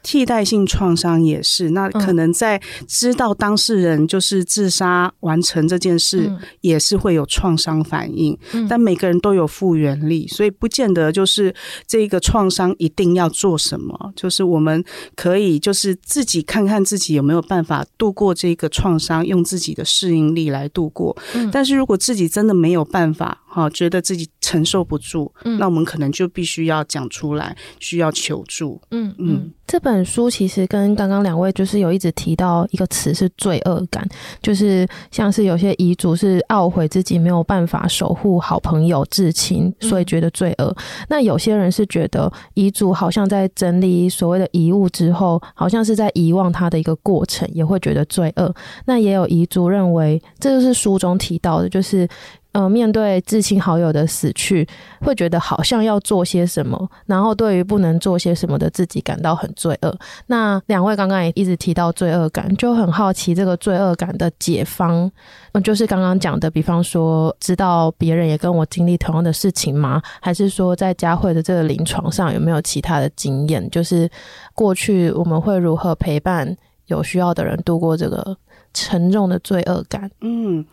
[0.08, 8.34] 替代性创伤也是，那可能在知道当事人就是自杀完成这件事，也是会有创伤反应。
[8.70, 11.54] 但每个人都有复原力，所以不见得就是
[11.86, 14.10] 这个创伤一定要做什么。
[14.16, 14.82] 就是我们
[15.14, 21.14] 可以就是自己看看自己有没有办法度过这个创伤，用自己的适应力来度过。
[21.52, 28.80] 但是如果自己真的没有办法，哈，觉得自己承受不住，那我们可能就必须要讲出来，需要求助。
[28.90, 29.50] 嗯嗯。
[29.66, 34.06] 这本书其实跟刚刚两位就是有一直提到一个词是罪恶感，
[34.40, 40.74] 就是像是有些遗嘱是懊悔自己没有办法守护好朋友至亲，所以觉得罪恶。
[41.08, 48.54] 那有些人是觉得遗嘱好像在整理所谓的遗物之后，好像是在遗忘他的一个过程，也会觉得罪恶。
[48.86, 52.08] 那也有遗嘱认为，这就是书中提到的，就是。
[52.52, 54.66] 呃，面对至亲好友的死去，
[55.02, 59.96] 会觉得好像要做些什么，然后对于不能做些什么的自己感到很罪恶。
[60.26, 65.08] 那两位刚刚也一直提到罪恶感，就很好奇这个罪恶感的解方，
[65.52, 70.02] 嗯，就是刚刚讲的，比方说知道别人也跟我经历同样的事情吗？
[70.20, 73.68] 还是说在佳慧的这个临床上有没有其他的经验？
[73.70, 74.10] 就是
[74.54, 76.56] 过去我们会如何陪伴
[76.86, 78.36] 有需要的人度过这个
[78.72, 80.10] 沉重的罪恶感。
[80.20, 80.64] 嗯，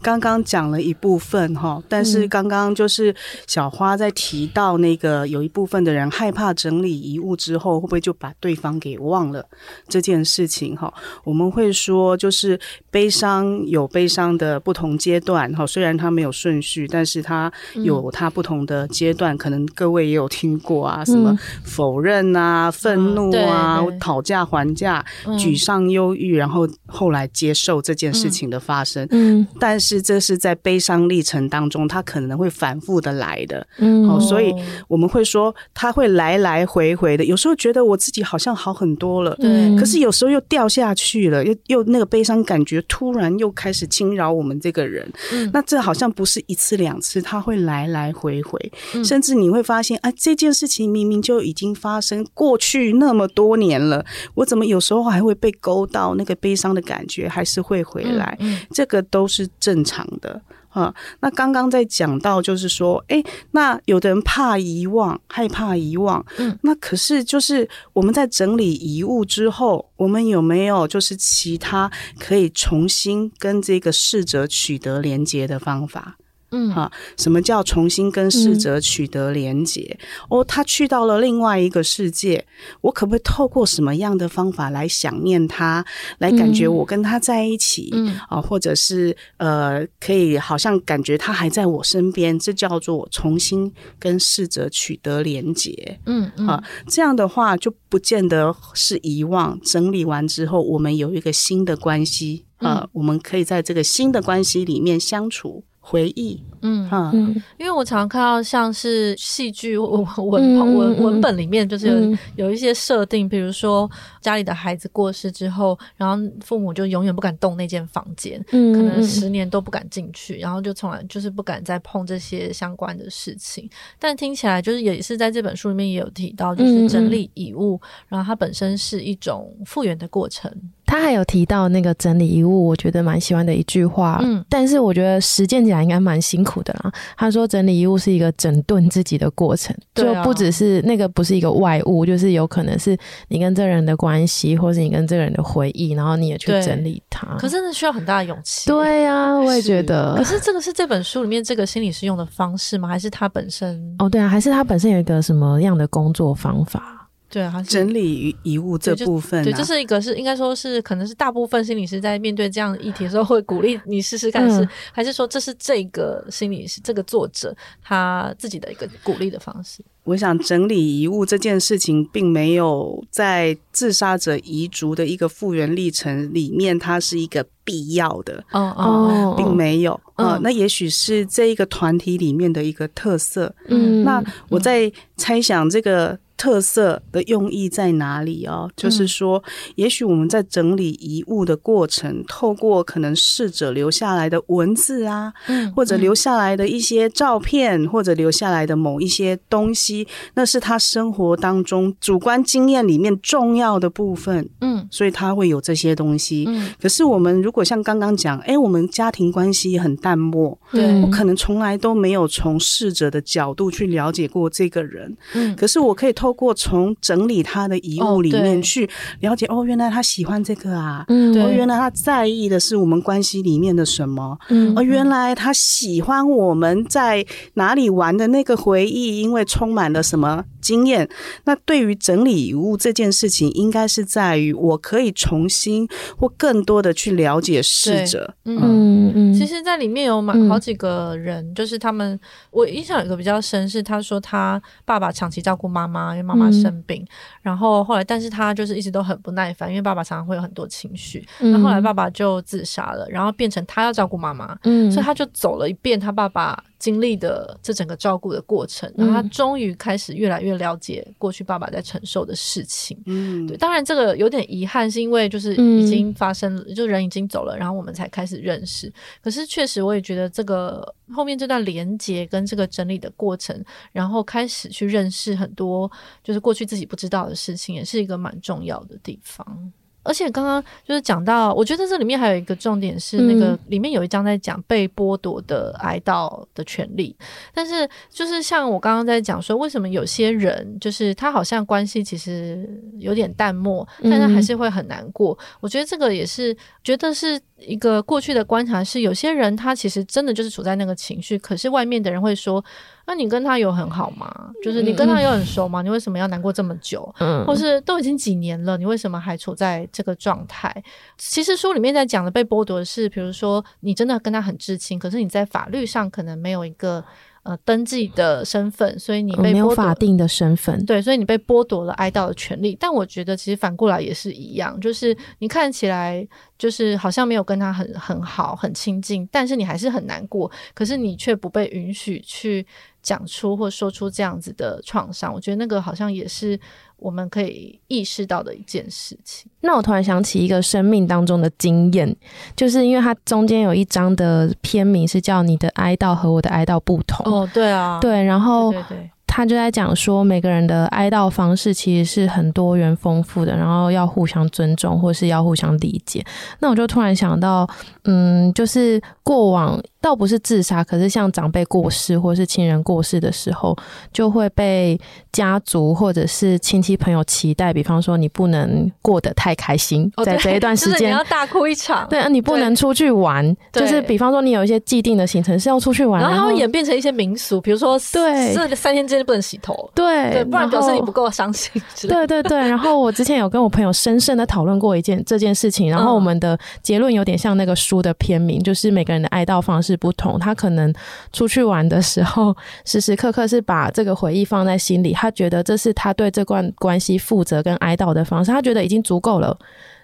[0.00, 3.14] 刚刚讲了一部分哈，但是刚刚就是
[3.46, 9.44] 小花在提到那个有一部分的人害怕整理遗物之后，会不会就把对方给忘了
[9.88, 10.92] 这件事情哈？
[11.24, 12.58] 我们会说，就是
[12.90, 19.36] 悲伤有悲伤的不同阶段哈，虽然它没有顺序，但是它有它不同的阶段。
[19.36, 27.50] 可能各位也有听过啊，什么否认啊、愤怒啊、讨价还价、沮丧、忧郁，然后后来接。
[27.60, 34.54] 受这件事情的发生，嗯，但是这是在悲伤历程当中，他可能会反复的来的，嗯，哦，所以
[34.88, 48.58] 我们会说他会来来回回的，有时候觉得我自己好像好很多了，对，可是有时候又掉下去了，又又那个悲伤感觉突然又开始侵扰我们这个人，嗯，那这好像不是一次两次，他会来来回回，
[49.04, 54.02] 甚至你会发现，啊，这件事情明明就已经发生过去那么多年了，
[54.36, 57.28] 我怎么有时候还会被勾到那个悲伤的感觉？
[57.30, 58.36] 还是会回来，
[58.72, 60.92] 这个都是正常的啊。
[61.20, 76.16] 那刚刚在讲到，就是说，诶，那有的人怕遗忘，害怕遗忘，嗯，那可是就是我们在整理遗物之后，我们有没有就是其他可以重新跟这个逝者取得连接的方法？
[76.52, 79.96] 嗯，哈，什么叫重新跟逝者取得连结？
[80.00, 82.44] 嗯、哦，他去到了另外一个世界，
[82.80, 85.84] 我可不可以透过什么样的方法来想念他，
[86.18, 87.90] 来感觉我跟他在一起？
[87.92, 96.00] 嗯，啊，或者是呃，可以好像感觉他还在我身边，这叫做重新跟逝者取得连结。
[96.06, 99.58] 嗯嗯，啊，这样的话就不见得是遗忘。
[99.62, 105.64] 整理完之后，我们有一个新的关系，啊，我们可以在这个新的关系里面相处。
[105.82, 111.88] 回忆，嗯嗯，因为我常常看到像是戏剧文文文文本里面，就是
[112.36, 113.90] 有有一些设定，比如说
[114.20, 123.68] 家里的孩子过世之后，然后父母就永远不敢动那间房间，嗯，可能十年都不敢进去，然后就从来就是不敢再碰这些相关的事情。
[123.98, 130.54] 但听起来就是也是在这本书里面也有提到，就是整理遗物，然后它本身是一种复原的过程。
[130.90, 136.90] 他还有提到那个整理遗物，我觉得蛮喜欢的一句话，嗯，但是我觉得实践起来应该蛮辛苦的啦。
[137.16, 142.98] 他说整理遗物是一个整顿自己的过程，就不只是那个不是一个外物，就是有可能是
[143.28, 147.24] 你跟这人的关系，或是你跟这个人的回忆，然后你也去整理它。
[147.38, 148.68] 可是真的需要很大的勇气。
[148.68, 150.16] 对呀、啊，我也觉得。
[150.16, 152.88] 可是这个是这本书里面这个心理师用的方式吗？
[152.88, 153.80] 还是他本身？
[154.00, 156.99] 哦，对啊，还是他本身有一个什么样的工作方法？
[157.30, 169.80] 对啊，整理遗物这部分、啊对，对，这、是一个是应该说是可能是大部分心理师在面对这样的议题的时候会鼓励你试试看是，是、嗯、还是说这是这个心理师这个作者他自己的一个鼓励的方式？
[170.02, 183.54] 我想整理遗物这件事情并没有在自杀者遗族的一个复原历程里面，它是一个必要的哦哦，并没有啊、呃，那也许是这一个团体里面的一个特色。
[183.68, 186.18] 嗯，那我在猜想这个。
[186.40, 188.64] 特色的用意在哪里哦？
[188.66, 204.48] 嗯、就是说，也许我们在整理遗物的过程，透过可能逝者留下来的文字啊，嗯、或者留下来的一些照片，嗯、或者留下来的某一些东西，那是他生活当中主观经验里面重要的部分。
[204.62, 206.46] 嗯，所以他会有这些东西。
[206.48, 215.14] 嗯，可是我们如果像刚刚讲，哎，我们家庭关系很淡漠，对，我可能从来都没有从逝者的角度去了解过这个人。
[215.34, 216.29] 嗯，可是我可以透。
[216.30, 218.88] 透过从整理他的遗物里面去
[219.18, 231.08] 了解，哦，原来他喜欢这个啊，嗯，哦，原来他在意的是我们关系里面的什么，嗯，哦，原来他喜欢我们在哪里玩的那个回忆，因为充满了什么经验。
[231.46, 239.34] 那对于整理遗物这件事情，应该是在于我可以重新或更多的去了解逝者，嗯嗯。
[239.34, 242.18] 其实，在里面有蛮好几个人，嗯，就是他们，
[242.52, 246.19] 我印象有一个比较深，是他说他爸爸长期照顾妈妈。
[246.22, 247.08] 妈妈生病，嗯、
[247.42, 251.26] 然后后来，但是他就是一直都很不耐烦，因为爸爸常常会有很多情绪。
[251.38, 263.00] 那、嗯、后来爸爸就自杀了，然后变成他要照顾妈妈，嗯，所以他就走了一遍他爸爸经历的这整个照顾的过程，然后他终于开始越来越了解过去爸爸在承受的事情。
[263.06, 268.92] 嗯，对，当然这个有点遗憾，是因为就是已经发生了，嗯、就人已经走了，然后我们才开始认识。
[269.22, 275.90] 可是确实，我也觉得这个后面这段连接跟这个整理的过程，然后开始去认识很多
[276.22, 279.72] 就是过去自己不知道的事情，也是一个蛮重要的地方。
[280.02, 287.14] 而且刚刚就是讲到，我觉得这里面还有一个重点是，那个里面有一章在讲被剥夺的哀悼的权利。
[287.52, 292.66] 但是就是像我刚刚在讲说，为什么有些人就是他好像关系其实
[292.98, 295.38] 有点淡漠，但他还是会很难过。
[295.60, 302.64] 我觉得这个也是觉得是一个过去的观察，是有些人他其实真的就是处在那个情绪，可是外面的人会说。
[303.06, 304.52] 那你跟他有很好吗？
[304.62, 305.82] 就是你跟他有很熟吗？
[305.82, 307.12] 你为什么要难过这么久？
[307.18, 310.72] 嗯，或是都已经几年了，你为什么还处在这个状态？
[311.18, 317.04] 其实书里面在讲的被剥夺的是，比如说你真的跟他很至亲，可是你在法律上可能没有一个。
[317.42, 322.76] 呃，登记的身份，所以你被、嗯、没有法定的身份，对，所以你被剥夺了哀悼的权利。
[322.78, 326.26] 但我觉得其实反过来也是一样，就是你看起来
[326.58, 332.66] 就是好像没有跟他很很好、很亲近，但是你还是很难过，可是你却不被允许去
[333.02, 335.32] 讲出或说出这样子的创伤。
[335.32, 336.58] 我觉得那个好像也是。
[337.02, 339.50] 我们可以意识到的一件事情。
[339.62, 342.14] 那我突然想起一个生命当中的经验，
[342.54, 347.24] 就是因为它中间有一章的片名是叫“你的哀悼和我的哀悼不同”。
[347.32, 349.10] 哦，对啊，对，然后对对对。
[349.40, 356.22] 他就在讲说，每个人的哀悼方式其实是很多元丰富的，然后要互相尊重，或是要互相理解。
[356.58, 357.66] 那我就突然想到，
[358.04, 363.74] 嗯，就是过往倒不是自杀，可是像长辈过世或是亲人过世的时候，
[364.12, 365.00] 就会被
[365.32, 378.50] 家族或者是亲戚朋友期待，比方说你不能过得太开心，在这一段时间、就是、你要大哭一场，对啊，你不能出去玩，就是比方说你有一些既定的行程是要出去玩，然后演变成一些民俗，比如说对。
[378.60, 381.80] 这三天之内不能洗头，对，对，不然表示你不够伤心。
[382.02, 390.92] 对对对，然后我之前有跟我朋友深深的讨论过一件这件事情，然后我们的结论有点像那个书的片名，就是每个人的哀悼方式不同，他可能
[391.32, 392.52] 出去玩的时候，
[392.84, 399.56] 时时刻刻是把这个回忆放在心里，他觉得这是他对这段关系负责跟哀悼的方式，他觉得已经足够了，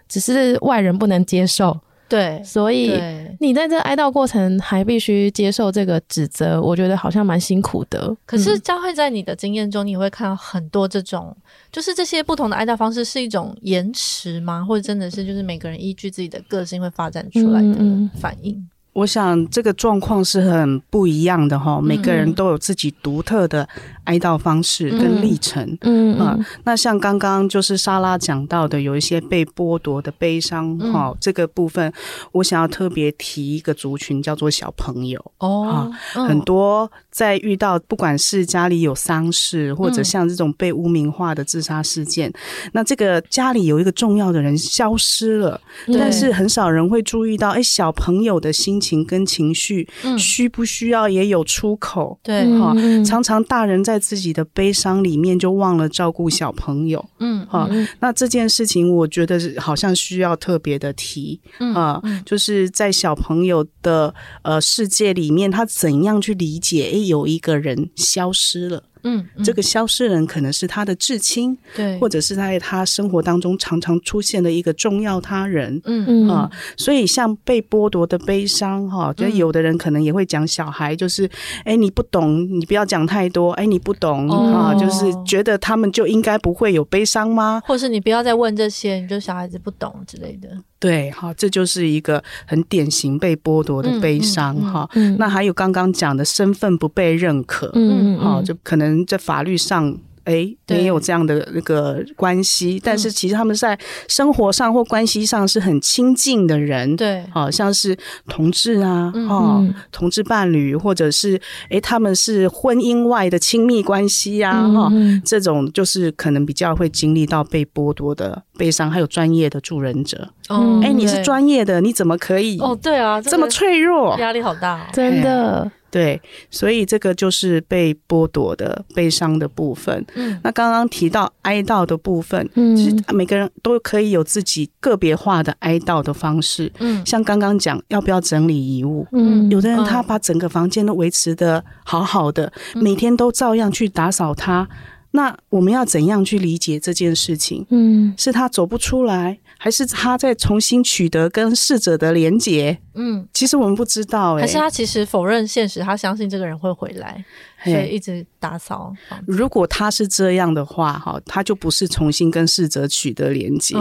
[0.09, 1.77] 只是外人不能接受。
[2.09, 2.93] 对，所以
[3.41, 8.17] 你在这哀悼过程还必须接受这个指责，我觉得好像蛮辛苦的。
[8.25, 11.37] 可是佳慧在你的经验中，你会看到很多这种，
[11.73, 14.65] 就是这些不同的哀悼方式是一种延迟吗？
[14.65, 18.69] 或者真的是就是每个人依据自己的个性会发展出来的反应？
[18.97, 23.69] 我想这个状况是很不一样的哈，每个人都有自己独特的
[24.05, 25.77] 哀悼方式跟历程。
[25.83, 26.35] 嗯啊，
[26.65, 31.93] 那像刚刚就是莎拉讲到的，有一些被剥夺的悲伤哈，这个部分
[32.33, 35.93] 我想要特别提一个族群，叫做小朋友哦。
[36.15, 42.33] 很多在遇到不管是家里有丧事，或者像这种被污名化的自杀事件，
[42.73, 45.61] 那这个家里有一个重要的人消失了，
[45.93, 48.86] 但是很少人会注意到，哎，小朋友的心情。
[48.87, 52.19] 情跟情绪，需不需要也有出口？
[52.23, 52.75] 对，哈，
[53.05, 57.05] 常常大人在自己的悲伤里面就忘了照顾小朋友。
[57.19, 57.69] 嗯，哈，
[58.01, 61.41] 那这件事情我觉得好像需要特别的提
[61.75, 66.85] 啊，就是在小朋友的呃世界里面，他怎样去理解？
[66.93, 68.83] 诶，有一个人消失了。
[69.07, 76.05] 嗯，嗯，这个消失人可能是他的至亲，对，或者是在他生活当中常常出现的一个重要他人，嗯。
[76.07, 76.29] 嗯。
[76.29, 81.31] 啊，所以像被剥夺的悲伤哈，就有的人可能也会讲小孩，就是
[81.65, 87.63] 哎你不懂，你不要讲太多，哎你不懂啊，就是觉得他们就应该不会有悲伤吗？
[87.65, 90.49] 或是你不要再问这些，你就小孩子不懂之类的。
[90.79, 94.89] 对，好，这就是一个很典型被剥夺的悲伤哈。
[95.19, 99.97] 那还有刚刚讲的身份不被认可，嗯，好，就可能在法律上。
[100.27, 107.97] 哎，没有这样的那个关系，但是其实他们在生活上或关系上是很亲近的人，对，好像是
[108.29, 114.93] 同志啊，哦，同志伴侣，或者是哎，他们是婚姻外的亲密关系呀，哈，
[115.25, 122.59] 这种就是可能比较会经历到被剥夺的悲伤，还有专业的助人者，哦，哎，你是专业的，你怎么可以？
[122.59, 125.71] 哦，对啊，这么脆弱，压力好大，真的。
[125.97, 126.21] 对，
[126.51, 130.05] 所以这个就是被剥夺的悲伤的部分。
[130.15, 136.71] 嗯，那刚刚提到哀悼的部分，嗯，其实每个人都可以有自己个别化的哀悼的方式。
[136.81, 144.69] 嗯，像刚刚讲要不要整理遗物，嗯，有的人他把整个房间都维持的好好的，嗯，每天都照样去打扫它。
[145.13, 147.65] 那我们要怎样去理解这件事情？
[147.71, 152.79] 嗯，是他走不出来，还是他在重新取得跟逝者的连结？
[152.95, 157.25] 嗯，其实我们不知道，欸，哎，还是他其实否认现实，他相信这个人会回来。
[157.65, 158.93] 所以一直打扫。
[159.27, 163.75] 如果他是这样的话，哈，他就不是重新跟逝者取得连接，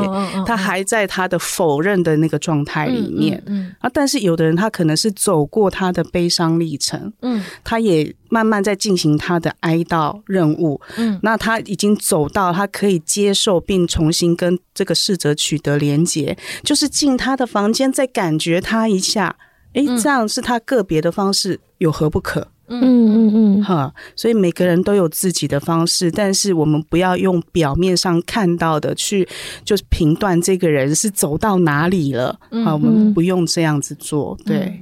[0.45, 3.41] 他还在他的否认的那个状态里面。
[3.45, 19.36] 嗯啊，但是有的人他可能是走过他的悲伤历程，嗯，他也慢慢在进行他的哀悼任务，嗯，那他已经走到他可以接受并重新跟这个逝者取得连接，就是进他的房间再感觉他一下。
[19.73, 22.47] 哎，这样是他个别的方式，有何不可？
[22.68, 29.28] 嗯嗯嗯，哈，所以每个人都有自己的方式，但是我们不要用表面上看到的去
[29.63, 32.39] 就是评断这个人是走到哪里了。
[32.51, 34.82] 嗯，我们不用这样子做，对。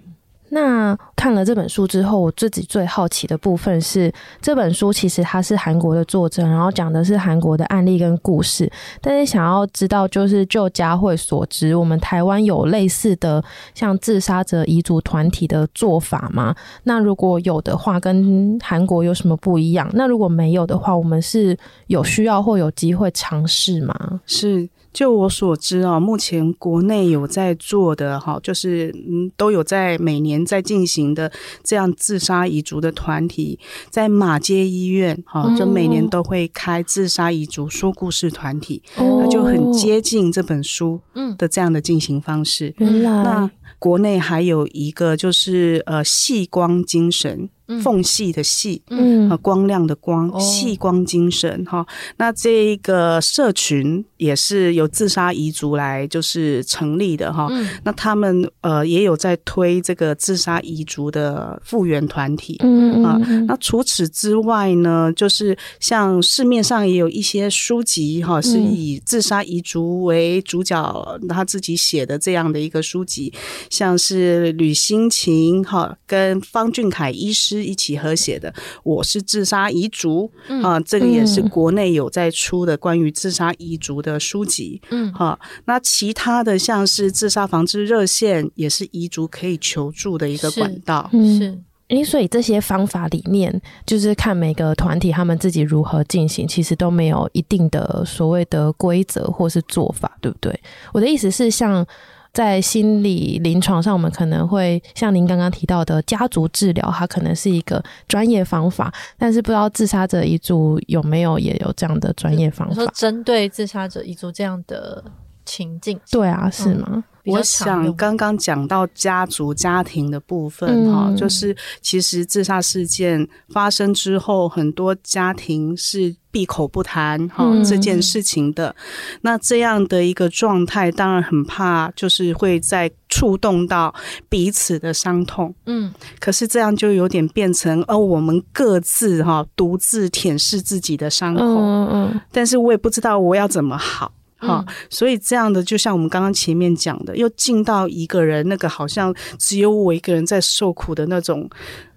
[0.54, 8.72] 那看了这本书之后，我自己最好奇的部分是，这本书其实它是韩国的作者，然后讲的是韩国的案例跟故事。
[9.01, 13.43] 但是想要知道，就是就佳慧所知，我们台湾有类似的
[13.74, 16.56] 像自杀者遗族团体的做法吗？
[16.84, 19.89] 那如果有的话，跟韩国有什么不一样？
[19.93, 24.22] 那如果没有的话，我们是有需要或有机会尝试吗？
[24.28, 24.70] 是。
[24.93, 31.31] 就我所知啊，目前国内有在做的哈，就是嗯，都有在每年在进行的
[31.63, 41.01] 这样自杀遗族的团体，在马街医院哈，就每年都会开自杀遗族说故事团体，那就很接近这本书
[41.37, 42.73] 的这样的进行方式。
[42.77, 47.49] 原来那国内还有一个就是呃，细光精神。
[47.82, 51.86] 缝隙的隙，嗯，光亮的光，细光精神哈。
[52.18, 57.47] 那这一个社群也是由自杀遗族来就是成立的哈。
[57.84, 63.18] 那他们呃也有在推这个自杀遗族的复原团体，嗯啊。
[63.47, 73.32] 那除此之外呢，就是像市面上也有一些书籍哈，是以自杀遗族为主角，他自己写的这样的一个书籍，
[73.70, 77.53] 像是吕新琴哈跟方俊凯医师。
[77.62, 100.58] 一起合写的，我是自杀遗族、嗯、啊，这个也是国内有在出的关于自杀遗族的书籍，嗯，哈、啊，那其他的像是自杀防治热线，也是遗族可以求助的一个管道，是，因为所以这些方法里面，就是看每个团体他们自己如何进行，其实都没有一定的所谓的规则或是做法，对不对？
[100.93, 101.86] 我的意思是像。
[102.34, 112.73] 在心理临床上，我们可能会像您刚刚提到的家族治疗，它可能是一个专业方法，但是不知道自杀者遗族有没有也有这样的专业方法？
[112.73, 115.03] 说针对自杀者遗族这样的
[115.45, 116.88] 情境，对啊，是吗？
[116.91, 128.75] 嗯我想刚刚讲到家族家庭的部分哈，嗯、就是其实自杀事件发生之后，很多家庭是闭口不谈哈、嗯、这件事情的。
[129.21, 133.93] 那这样的一个状态，当然很怕，就是会再触动到
[134.27, 135.53] 彼此的伤痛。
[135.67, 141.41] 嗯，可是这样就有点变成哦，我们各自哈独自舔舐自己的伤口。
[141.43, 144.11] 嗯嗯，但是我也不知道我要怎么好。
[144.38, 151.47] 好，所以这样的就像我们刚刚前面讲的，又进到一个人那个好像只有我一个人在受苦的那种。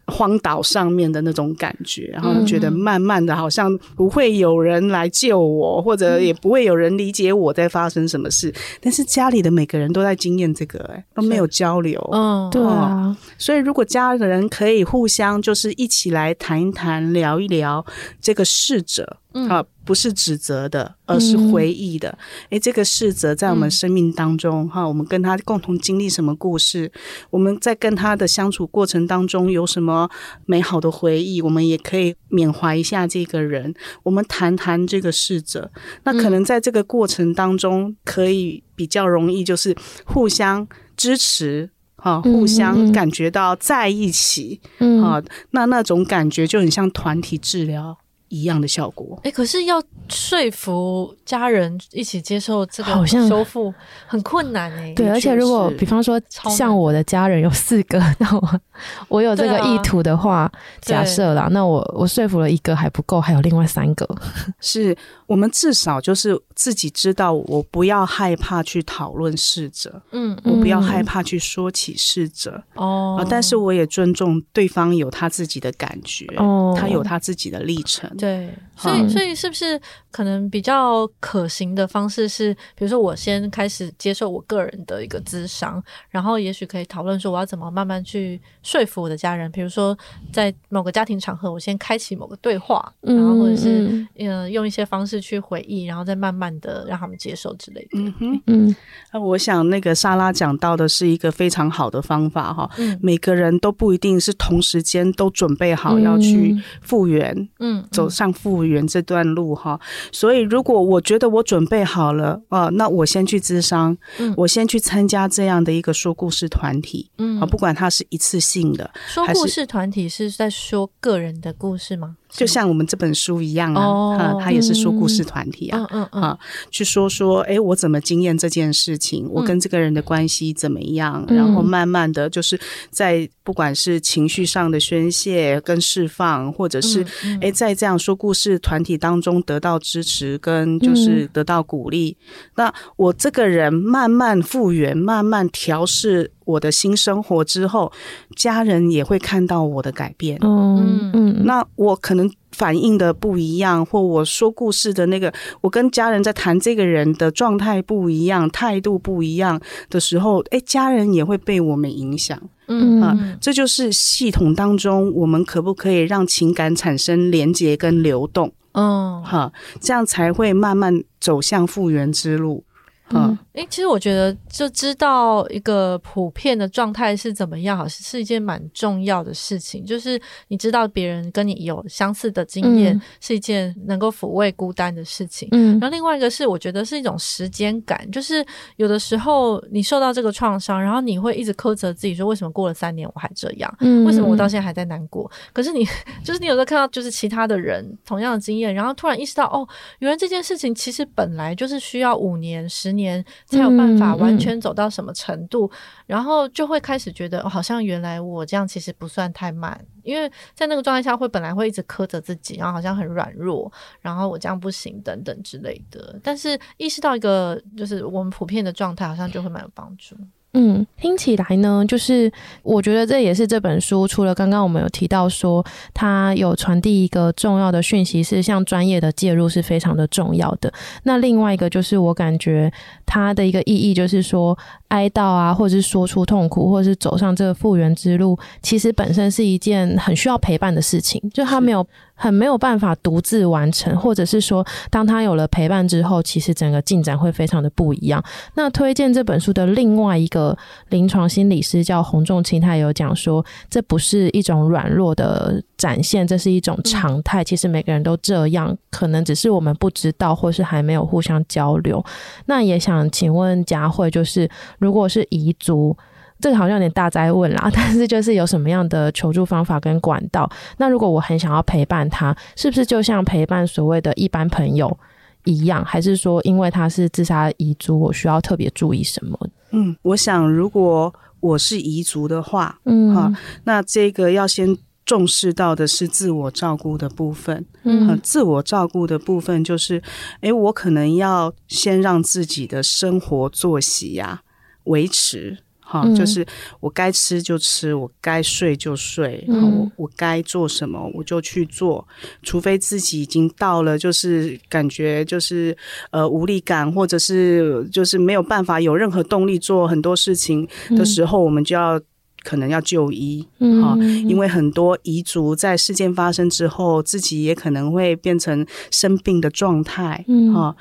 [0.06, 8.52] 荒岛上面的那种感觉，然后觉得慢慢的好像不会有人来救我，或者也不会有人理解我在发生什么事。
[8.80, 12.00] 但是家里的每个人都在经验这个，哎，都没有交流。
[12.12, 13.16] 嗯，对啊。
[13.36, 17.84] 所以如果家人可以互相就是一起来谈一谈、聊一聊
[18.20, 22.18] 这个逝者，啊，不是指责的，而是回忆的。
[22.50, 26.90] 哎，这个逝者在我们生命当中，哈，我们跟他共同经历什么故事？
[27.30, 30.10] 我们在跟他的相处过程当中有什么？
[30.44, 33.72] 美好的回忆，我们也可以缅怀一下这个人。
[34.02, 35.70] 我们谈谈这个逝者，
[36.02, 40.66] 那可能在这个过程当中，可以比较容易，就是互相
[40.96, 45.22] 支持，哈，互相感觉到在一起，嗯，啊，
[45.52, 47.96] 那那种感觉就很像团体治疗。
[48.28, 53.72] 一样的效果，哎，可是要说服家人一起接受这个好像修复
[54.06, 54.92] 很困难哎。
[54.94, 58.60] 对，而且如果比方说像我的家人有四个， 那我
[59.08, 60.50] 我有这个意图的话，
[60.80, 64.08] 假设啦，那我我说服了一个还不够，还有另外三个。
[64.60, 64.96] 是
[65.26, 78.10] 我们至少就是自己知道，我不要害怕去讨论逝者，嗯，我不要害怕去说起逝者哦，但是我也尊重对方有他自己的感觉，哦，他有他自己的历程。
[78.16, 89.50] 对，所以，所以是不是可能比较可行的方式是，比如说我先开始接受我个人的一个咨商，然后也许可以讨论说我要怎么慢慢去说服我的家人。
[89.50, 89.96] 比如说
[90.30, 97.88] 在某个家庭场合，我先开启某个对话，然后或者是嗯、呃、用一些方式去回忆，然后再慢慢的让他们接受之类的。
[97.94, 98.76] 嗯哼，嗯，
[99.12, 102.70] 那我想那个莎拉讲到的是一个非常好的方法哈。
[102.76, 108.65] 嗯，每个人都不一定是同时间都准备好要去复原，嗯，走上复原。
[108.86, 109.78] 这段路哈，
[110.10, 122.16] 所以如果我觉得我准备好了啊，那我先去咨商，嗯，我先去参加这样的一个说故事团体，嗯，啊，不管它是一次性的，说故事团体是在说个人的故事吗？
[122.36, 126.38] 就像我们这本书一样啊，哦、啊，他也是说故事团体啊，嗯嗯啊，
[126.70, 132.60] 去说说，哎，我怎么经验这件事情，我跟这个人的关系怎么样，嗯、然后慢慢的就是
[132.90, 137.04] 在不管是情绪上的宣泄跟释放，或者是
[137.40, 146.30] 哎在这样说故事团体当中得到支持跟就是得到鼓励，嗯、那我这个人慢慢复原，慢慢调适。
[146.46, 147.92] 我的新生活之后，
[148.34, 150.38] 家人也会看到我的改变。
[150.40, 155.30] 嗯嗯，那我可能反应的不一样，或我说故事的那个，
[155.60, 162.40] 我跟家人在谈这个人的状态不一样，态度不一样的时候，哎，家人也会被我们影响。
[162.68, 168.52] 嗯啊，这就是系统当中，我们可不可以让情感产生连结跟流动？
[168.72, 172.62] 嗯，哈，这样才会慢慢走向复原之路。
[173.10, 179.84] 嗯，诶，其实我觉得就知道一个普遍的状态是怎么样，好像是一件蛮重要的事情。
[179.84, 185.48] 就是你知道别人跟你有相似的经验，嗯、是一件能够抚慰孤单的事情。
[185.52, 188.44] 嗯，然后另外一个是，我觉得是一种时间感，就是
[188.76, 193.72] 有的时候你受到这个创伤，然后你会一直苛责自己，说为什么过了三年我还这样？
[193.80, 195.30] 嗯，为什么我到现在还在难过？
[195.52, 195.86] 可是你
[196.24, 199.66] 就是你有时候看到就是其他的人同样的经验，然后突然意识到，哦，
[200.00, 203.24] 原来这件事情其实本来就是需要五年、十年。
[203.46, 213.70] 才有办法完全走到什么程度，嗯嗯、然后就会开始觉得，哦，好像原来我这样其实不算太慢，因为在那个状态下会本来会一直苛责自己，然后好像很软弱，
[214.00, 216.18] 然后我这样不行等等之类的。
[216.22, 220.16] 但是意识到一个就是我们普遍的状态，好像就会蛮有帮助。
[220.58, 222.32] 嗯，听起来呢，就是
[222.62, 230.72] 我觉得这也是这本书除了刚刚我们有提到说，它有传递一个重要的讯息，是像专业的介入是非常的重要的。
[231.02, 232.72] 那另外一个就是我感觉
[233.04, 234.56] 它的一个意义，就是说
[234.88, 241.86] 哀悼啊，或者是说出痛苦，或者是走上这个复原之路，其实本身是一件很需要陪伴的事情，就它没有。
[242.16, 248.24] 很没有办法独自完成，或者是说，当他有了陪伴之后，其实整个进展会非常的不一样。
[248.54, 250.56] 那推荐这本书的另外一个
[250.88, 257.44] 临床心理师叫洪仲清，他也有讲说，这不是一种软弱的展现，这是一种常态。
[257.44, 262.02] 其实每个人都这样，可能只是我们不知道，或是还没有互相交流。
[262.46, 264.48] 那也想请问佳慧，就是
[264.78, 265.96] 如果是遗族。
[266.38, 270.48] 这个好像有点大哉问啦， 但是就是有什么样的求助方法跟管道？
[270.76, 274.96] 那如果我很想要陪伴他，是不是就像陪伴所谓的一般朋友
[275.44, 275.84] 一样？
[275.84, 279.38] 还是说，因为他是自杀遗族，我需要特别注意什么？
[279.70, 283.32] 嗯，我想如果我是遗族的话，嗯，哈，
[283.64, 287.64] 那这个要先重视到的是自我照顾的部分。
[287.84, 290.02] 嗯，自我照顾的部分就是，
[290.40, 294.40] 诶，我可能要先让自己的生活作息呀、啊、
[294.84, 295.58] 维持。
[295.88, 296.44] 好，就是
[296.80, 302.06] 我该吃就吃，我该睡就睡，然后我我该做什么我就去做，
[302.42, 305.76] 除非自己已经到了就是感觉就是
[306.10, 312.00] 呃无力感，或者是就是没有办法有任何动力做很多事情的时候，我们就要。
[312.46, 313.44] 可能要就医，
[313.82, 313.96] 哈，
[314.28, 320.24] 因为很多彝族在事件发生之后，自己也可能会变成生病的状态，
[320.54, 320.76] 哈，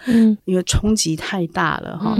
[0.46, 2.16] 因为冲击太大了，哈，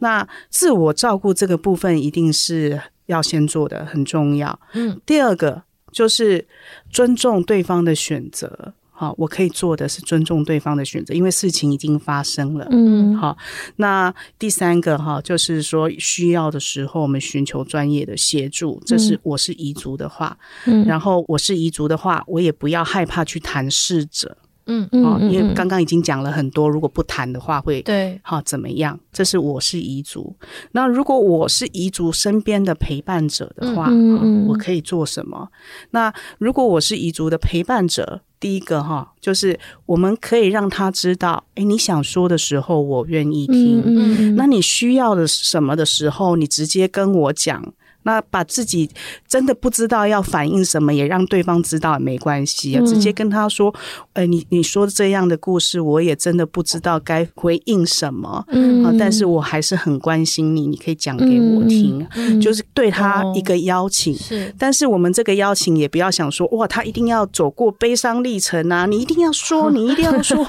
[0.00, 4.58] 那自我照顾这个部分一定是要先做的，很重要。
[4.74, 6.48] 嗯，第二个就是
[6.90, 8.74] 尊重对方的选择。
[9.00, 12.66] 好，我可以做的是尊重对方的选择，因为事情已经发生了。
[12.72, 13.38] 嗯，好，
[13.76, 18.82] 那第三个哈，就是说需要的时候，我们寻求专业的协助。
[18.84, 20.36] 这是我是彝族的话，
[20.66, 24.36] 嗯，然后我是彝族的话，我也不要害怕去谈事者。
[24.66, 28.98] 嗯嗯，因为刚刚已经讲了很多，如果不谈的话会对好怎么样？
[29.12, 30.34] 这是我是彝族。
[30.72, 35.48] 那如果我是彝族身边的陪伴者的话，嗯嗯，我可以做什么？
[35.92, 38.22] 那如果我是彝族的陪伴者。
[38.40, 43.82] 第一个哈，就是我们可以让他知道，哎，你想说的时候，我愿意听。
[43.84, 44.36] 嗯嗯。
[44.36, 47.72] 那你需要的什么的时候，你直接跟我讲。
[48.08, 48.88] 那把自己
[49.28, 53.74] 真的不知道要反应什么，也让对方知道也没关系啊，直接跟他说
[54.14, 62.08] ：“呃，你你说这样的故事，我也真的不知道该回应什么，嗯，啊，但是我还是很关心你，你可以讲给我听，
[62.40, 64.14] 就是对他一个邀请。
[64.16, 70.46] 是，但是我们这个邀请也不要想说，哇，他一定要走过悲伤历程啊，你一定要说， 你一定要说，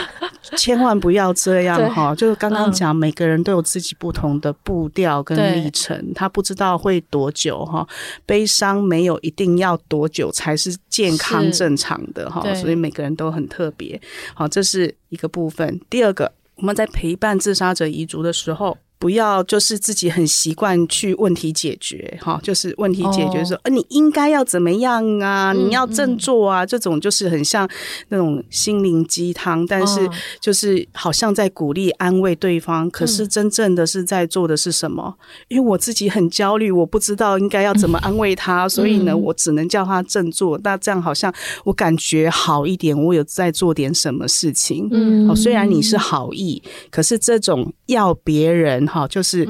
[0.56, 2.14] 千万不要这样哈。
[2.14, 7.86] 就是刚刚讲，每个人都有自己不同的步调跟历程，他不知道会多久哈。
[8.26, 14.00] 悲伤没有一定要多久才是健康正常的哈，所以每个人都很特别。
[14.34, 15.80] 好，这是一个部分。
[15.88, 18.76] 第二个，我们在陪伴自杀者遗族的时候。
[19.02, 25.52] 不要就是自己很习惯去问题解决哈，就是问题解决说，呃，你应该要怎么样啊？
[25.52, 26.64] 你要振作啊！
[26.64, 27.68] 这种就是很像
[28.10, 30.08] 那种心灵鸡汤，但是
[30.40, 35.16] 就是好像在鼓励安慰对方，可是真正的是在做的是什么？
[35.48, 40.56] 因为我自己很焦虑，我不知道应该要怎么安慰他，所以呢，我只能叫他振作。
[40.62, 41.34] 那这样好像
[41.64, 44.88] 我感觉好一点，我有在做点什么事情。
[44.92, 48.88] 嗯，虽然你是好意，可是这种要别人。
[48.92, 49.46] 好，就是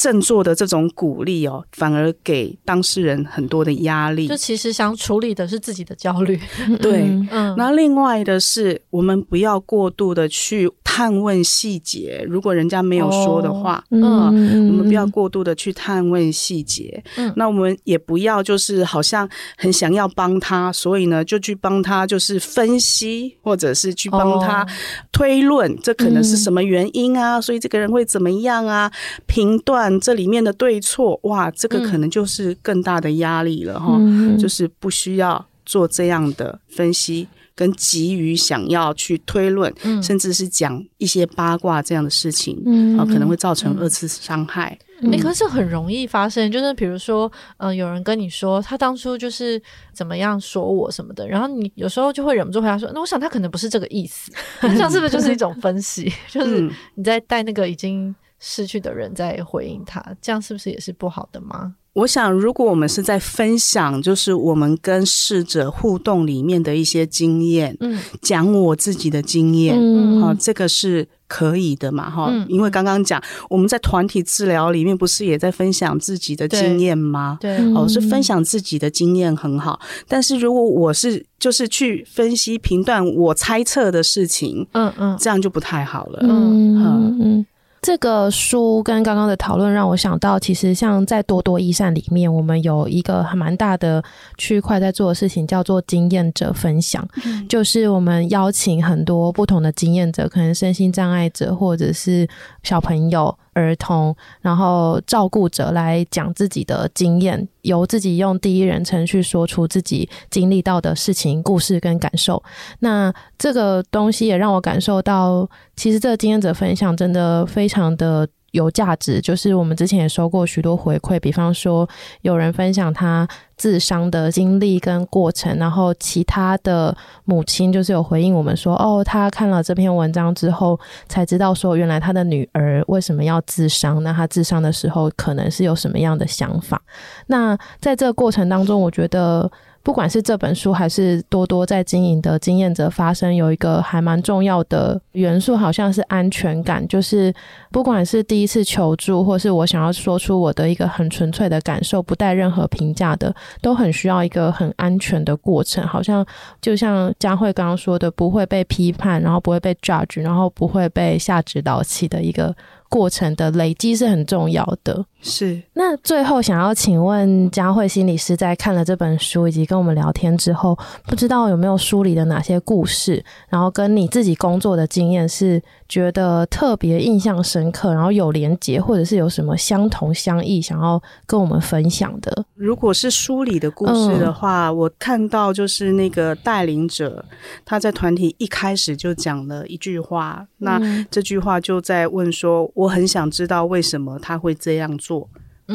[0.00, 4.26] 振作的这种鼓励哦，反而给当事人很多的压力。
[4.26, 6.40] 就其实想处理的是自己的焦虑，
[6.80, 7.02] 对。
[7.30, 12.24] 嗯，那另外的是，我们不要过度的去探问细节。
[12.26, 17.04] 如果人家没有说的话，嗯，我们不要过度的去探问细节。
[17.16, 19.28] 嗯，那我们也不要就是好像
[19.58, 24.66] 很想要帮他，所以呢，就去帮他就是分析，或者是去帮他
[25.12, 27.38] 推论，这可能是什么原因啊？
[27.38, 28.90] 所以这个人会怎么样啊？
[29.26, 29.89] 评断。
[29.98, 44.78] 这里面的对错，哇，这个可能就是更大的压力了哈，嗯、就是不需要做这样的分析，跟急于想要去推论，嗯、甚至是讲一些八卦这样的事情，嗯，可能会造成二次伤害。
[45.10, 47.26] 哎，可是很容易发生，就是比如说，
[47.56, 49.60] 嗯、呃，有人跟你说他当初就是
[49.94, 54.30] 怎么样说我什么的，然后你有时候就会忍不住回答说，那我想他可能不是这个意思，
[54.60, 56.12] 这样是不是就是一种分析？
[56.28, 58.14] 就是你在带那个已经。
[58.40, 61.74] 失去的人在回应他，这样是不是也是不好的吗？
[61.92, 77.36] 我想，如果我们是在分享，就是我们跟逝者互动里面的一些经验，嗯，讲我自己的经验，嗯，好，这个是可以的嘛，哈，嗯，因为刚刚讲我们在团体治疗里面不是也在分享自己的经验吗？
[77.40, 87.46] 对，哦，是分享自己的经验很好，但是如果我是就是去分析评断我猜测的事情，嗯嗯，这样就不太好了，嗯嗯嗯。
[87.82, 94.02] 这个书跟刚刚的讨论让我想到，其实像在多多益善里面，我们有一个还蛮大的
[94.36, 102.28] 区块在做的事情，叫做经验者分享，嗯、就是我们邀请很多不同的经验者，可能身心障碍者或者是
[102.62, 103.34] 小朋友。
[103.52, 112.42] 儿童，然后照顾者来讲自己的经验，由自己用第一人称去说出自己经历到的事情、故事跟感受。
[112.80, 118.28] 那这个东西也让我感受到，其实这个经验者分享真的非常的。
[118.52, 121.88] 有价值，就是我们之前也收过许多回馈，比方说
[122.22, 123.26] 有人分享他
[123.56, 130.78] 自伤的经历跟过程，然后其他的母亲就是有回应我们说，哦，他看了这篇文章之后
[131.08, 136.80] 才知道说，原来他的女儿为什么要自伤，那他自伤的时候可能是有什么样的想法。
[137.26, 139.50] 那在这个过程当中，我觉得。
[139.82, 146.86] 不管是这本书还是多多在经营的经验者发生，有一个还蛮重要的元素，好像是安全感。
[146.86, 147.32] 就是
[147.70, 155.86] 不管是第一次求助，或是我想要说出我的一个很纯粹的感受，不带任何评价的，都很需要一个很安全的过程。
[155.86, 156.24] 好像
[156.60, 162.54] 就像佳慧刚刚说的，不会被批判，然后不会被 judge，然后不会被下指导棋的一个。
[162.90, 165.06] 过程的累积是很重要的。
[165.22, 165.62] 是。
[165.74, 170.76] 那最后想要请问佳慧心理师，在看了这本书以及跟我们聊天之后，
[171.06, 182.44] 不知道有没有梳理的哪些故事，然后跟你自己工作的经验是觉得特别印象深刻，然后有连结，或者是有什么相同相异想要跟我们分享的？
[182.56, 187.24] 如果是梳理的故事的话，嗯、我看到就是那个带领者
[187.64, 190.80] 他在团体一开始就讲了一句话，那
[191.10, 192.68] 这句话就在问说。
[192.80, 195.28] 我很想知道为什么他会这样做，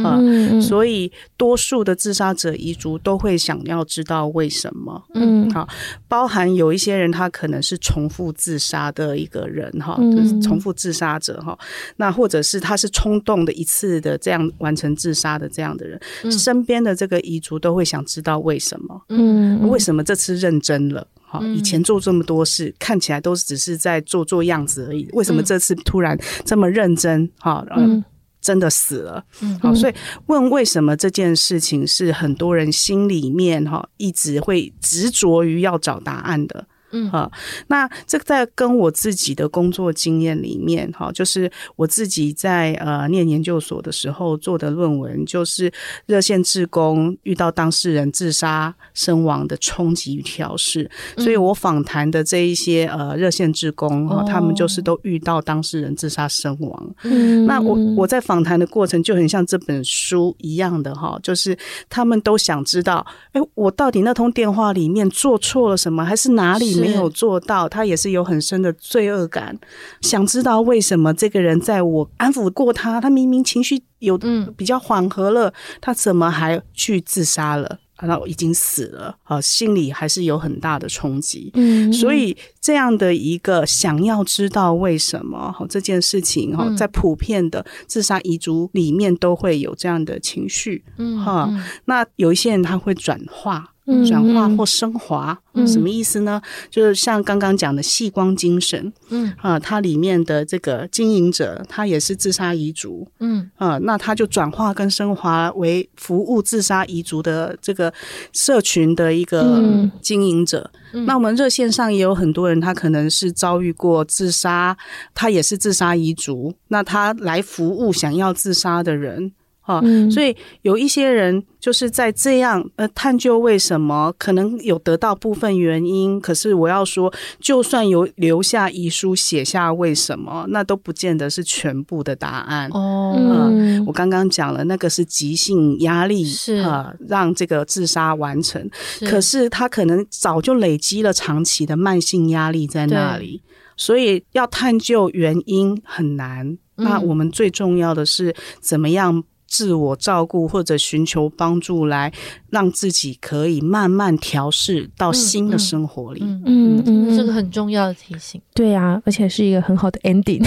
[0.04, 5.68] 啊、嗯，所以多数的自杀者遗族都会想要知道为什么，嗯，好，
[6.08, 11.58] 包含有一些人他可能是重复自杀的一个人，哈，就是重复自杀者，哈，
[11.98, 21.08] 那或者是他是冲动的一次的这样完成自杀的这样的人，嗯、身边的这个遗族都会想知道为什么，嗯，为什么这次认真了？
[21.54, 25.06] 以前做这么多事，看起来都只是在做做样子而已。
[25.12, 27.30] 为什么这次突然这么认真？
[27.40, 28.02] 哈，嗯，
[28.46, 29.26] 真的死了。
[29.42, 29.94] 嗯，好，所以
[30.28, 36.68] 问为什么这件事情是很多人心里面哈一直会执着于要找答案的。
[36.96, 37.30] 嗯，好，
[37.68, 45.70] 那这个在跟我自己的工作经验里面，哈，就是我自己在呃念研究所的时候做的论文，就是
[46.06, 56.96] 热线志工遇到当事人自杀身亡的冲击与调试，所以我访谈的这一些呃热线志工哈，他们就是都遇到当事人自杀身亡。
[57.04, 61.58] 嗯，那我我在访谈的过程就很像这本书一样的哈，就是
[61.90, 66.85] 他们都想知道，哎，我到底那通电话里面做错了什么，还是哪里？
[66.86, 69.58] 没有做到，他也是有很深的罪恶感，
[70.02, 74.18] 想知道为什么这个人在我安抚过他，他明明情绪有
[74.56, 77.80] 比较缓和了，他怎么还去自杀了？
[78.02, 81.50] 然后已经死了，啊，心里还是有很大的冲击。
[81.54, 90.84] 嗯，所以这样的一个想要知道为什么哈这件事情哈，在普遍的自杀遗嘱里面都会有这样的情绪。
[90.98, 91.50] 嗯，哈，
[91.86, 93.72] 那有一些人他会转化。
[94.08, 96.42] 转化或升华，嗯、什么意思呢？
[96.70, 107.94] 就是像刚刚讲的细光精神，嗯啊，它里面的这个经营者，他也是自杀遗族，嗯啊，那他就转化跟升华为服务自杀遗族的这个
[108.34, 109.62] 社群的一个
[110.02, 110.72] 经营者。
[110.94, 114.76] 嗯、那我们热线上也有很多人，他可能是遭遇过自杀，
[115.14, 119.34] 他也是自杀遗族，那他来服务想要自杀的人。
[119.66, 132.70] 啊，所以有一些人就是在这样呃探究为什么，可能有得到部分原因，可是我要说，就算有留下遗书写下为什么，那都不见得是全部的答案。
[132.74, 143.42] 哦，嗯，我刚刚讲了，那个是急性压力是啊，让这个自杀完成，是可是他可能早就累积了长期的慢性压力在那里，
[143.76, 146.48] 所以要探究原因很难。
[146.78, 149.24] 嗯，那我们最重要的是怎么样？
[149.56, 152.12] 自我照顾或者寻求帮助，来
[152.56, 156.22] 让自己可以慢慢调试到新的生活里。
[156.24, 158.42] 嗯嗯嗯，这个很重要的提醒。
[158.54, 160.42] 对啊，而且是一个很好的 ending。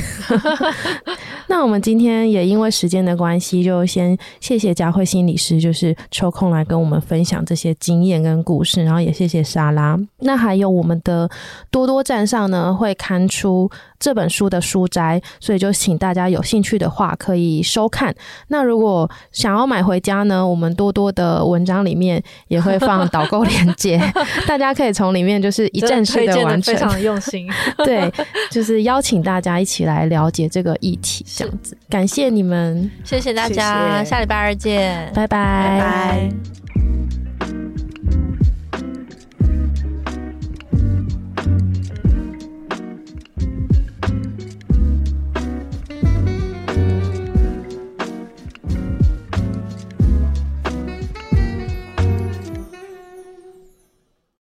[1.49, 9.99] 那我们今天也因为时间的关系，就先谢谢佳慧心理师，就是抽空来跟我们分享这些经验跟故事，然后也谢谢莎拉。
[10.21, 11.29] 那还有我们的
[11.71, 18.15] 多多站上呢，会刊出这本书的书摘，所以就请大家有兴趣的话可以收看。
[18.49, 24.01] 那如果想要买回家呢，我们多多的文章里面也会放导购链接，
[24.47, 27.49] 大家可以从里面就是一站式的完成，非常用心。
[27.85, 28.11] 对，
[28.51, 31.27] 就是邀请大家一起来了解这个议题。
[31.37, 35.29] 这样子，感谢你们，谢谢大家，谢谢，下礼拜二见，拜拜。
[35.29, 36.58] 拜拜。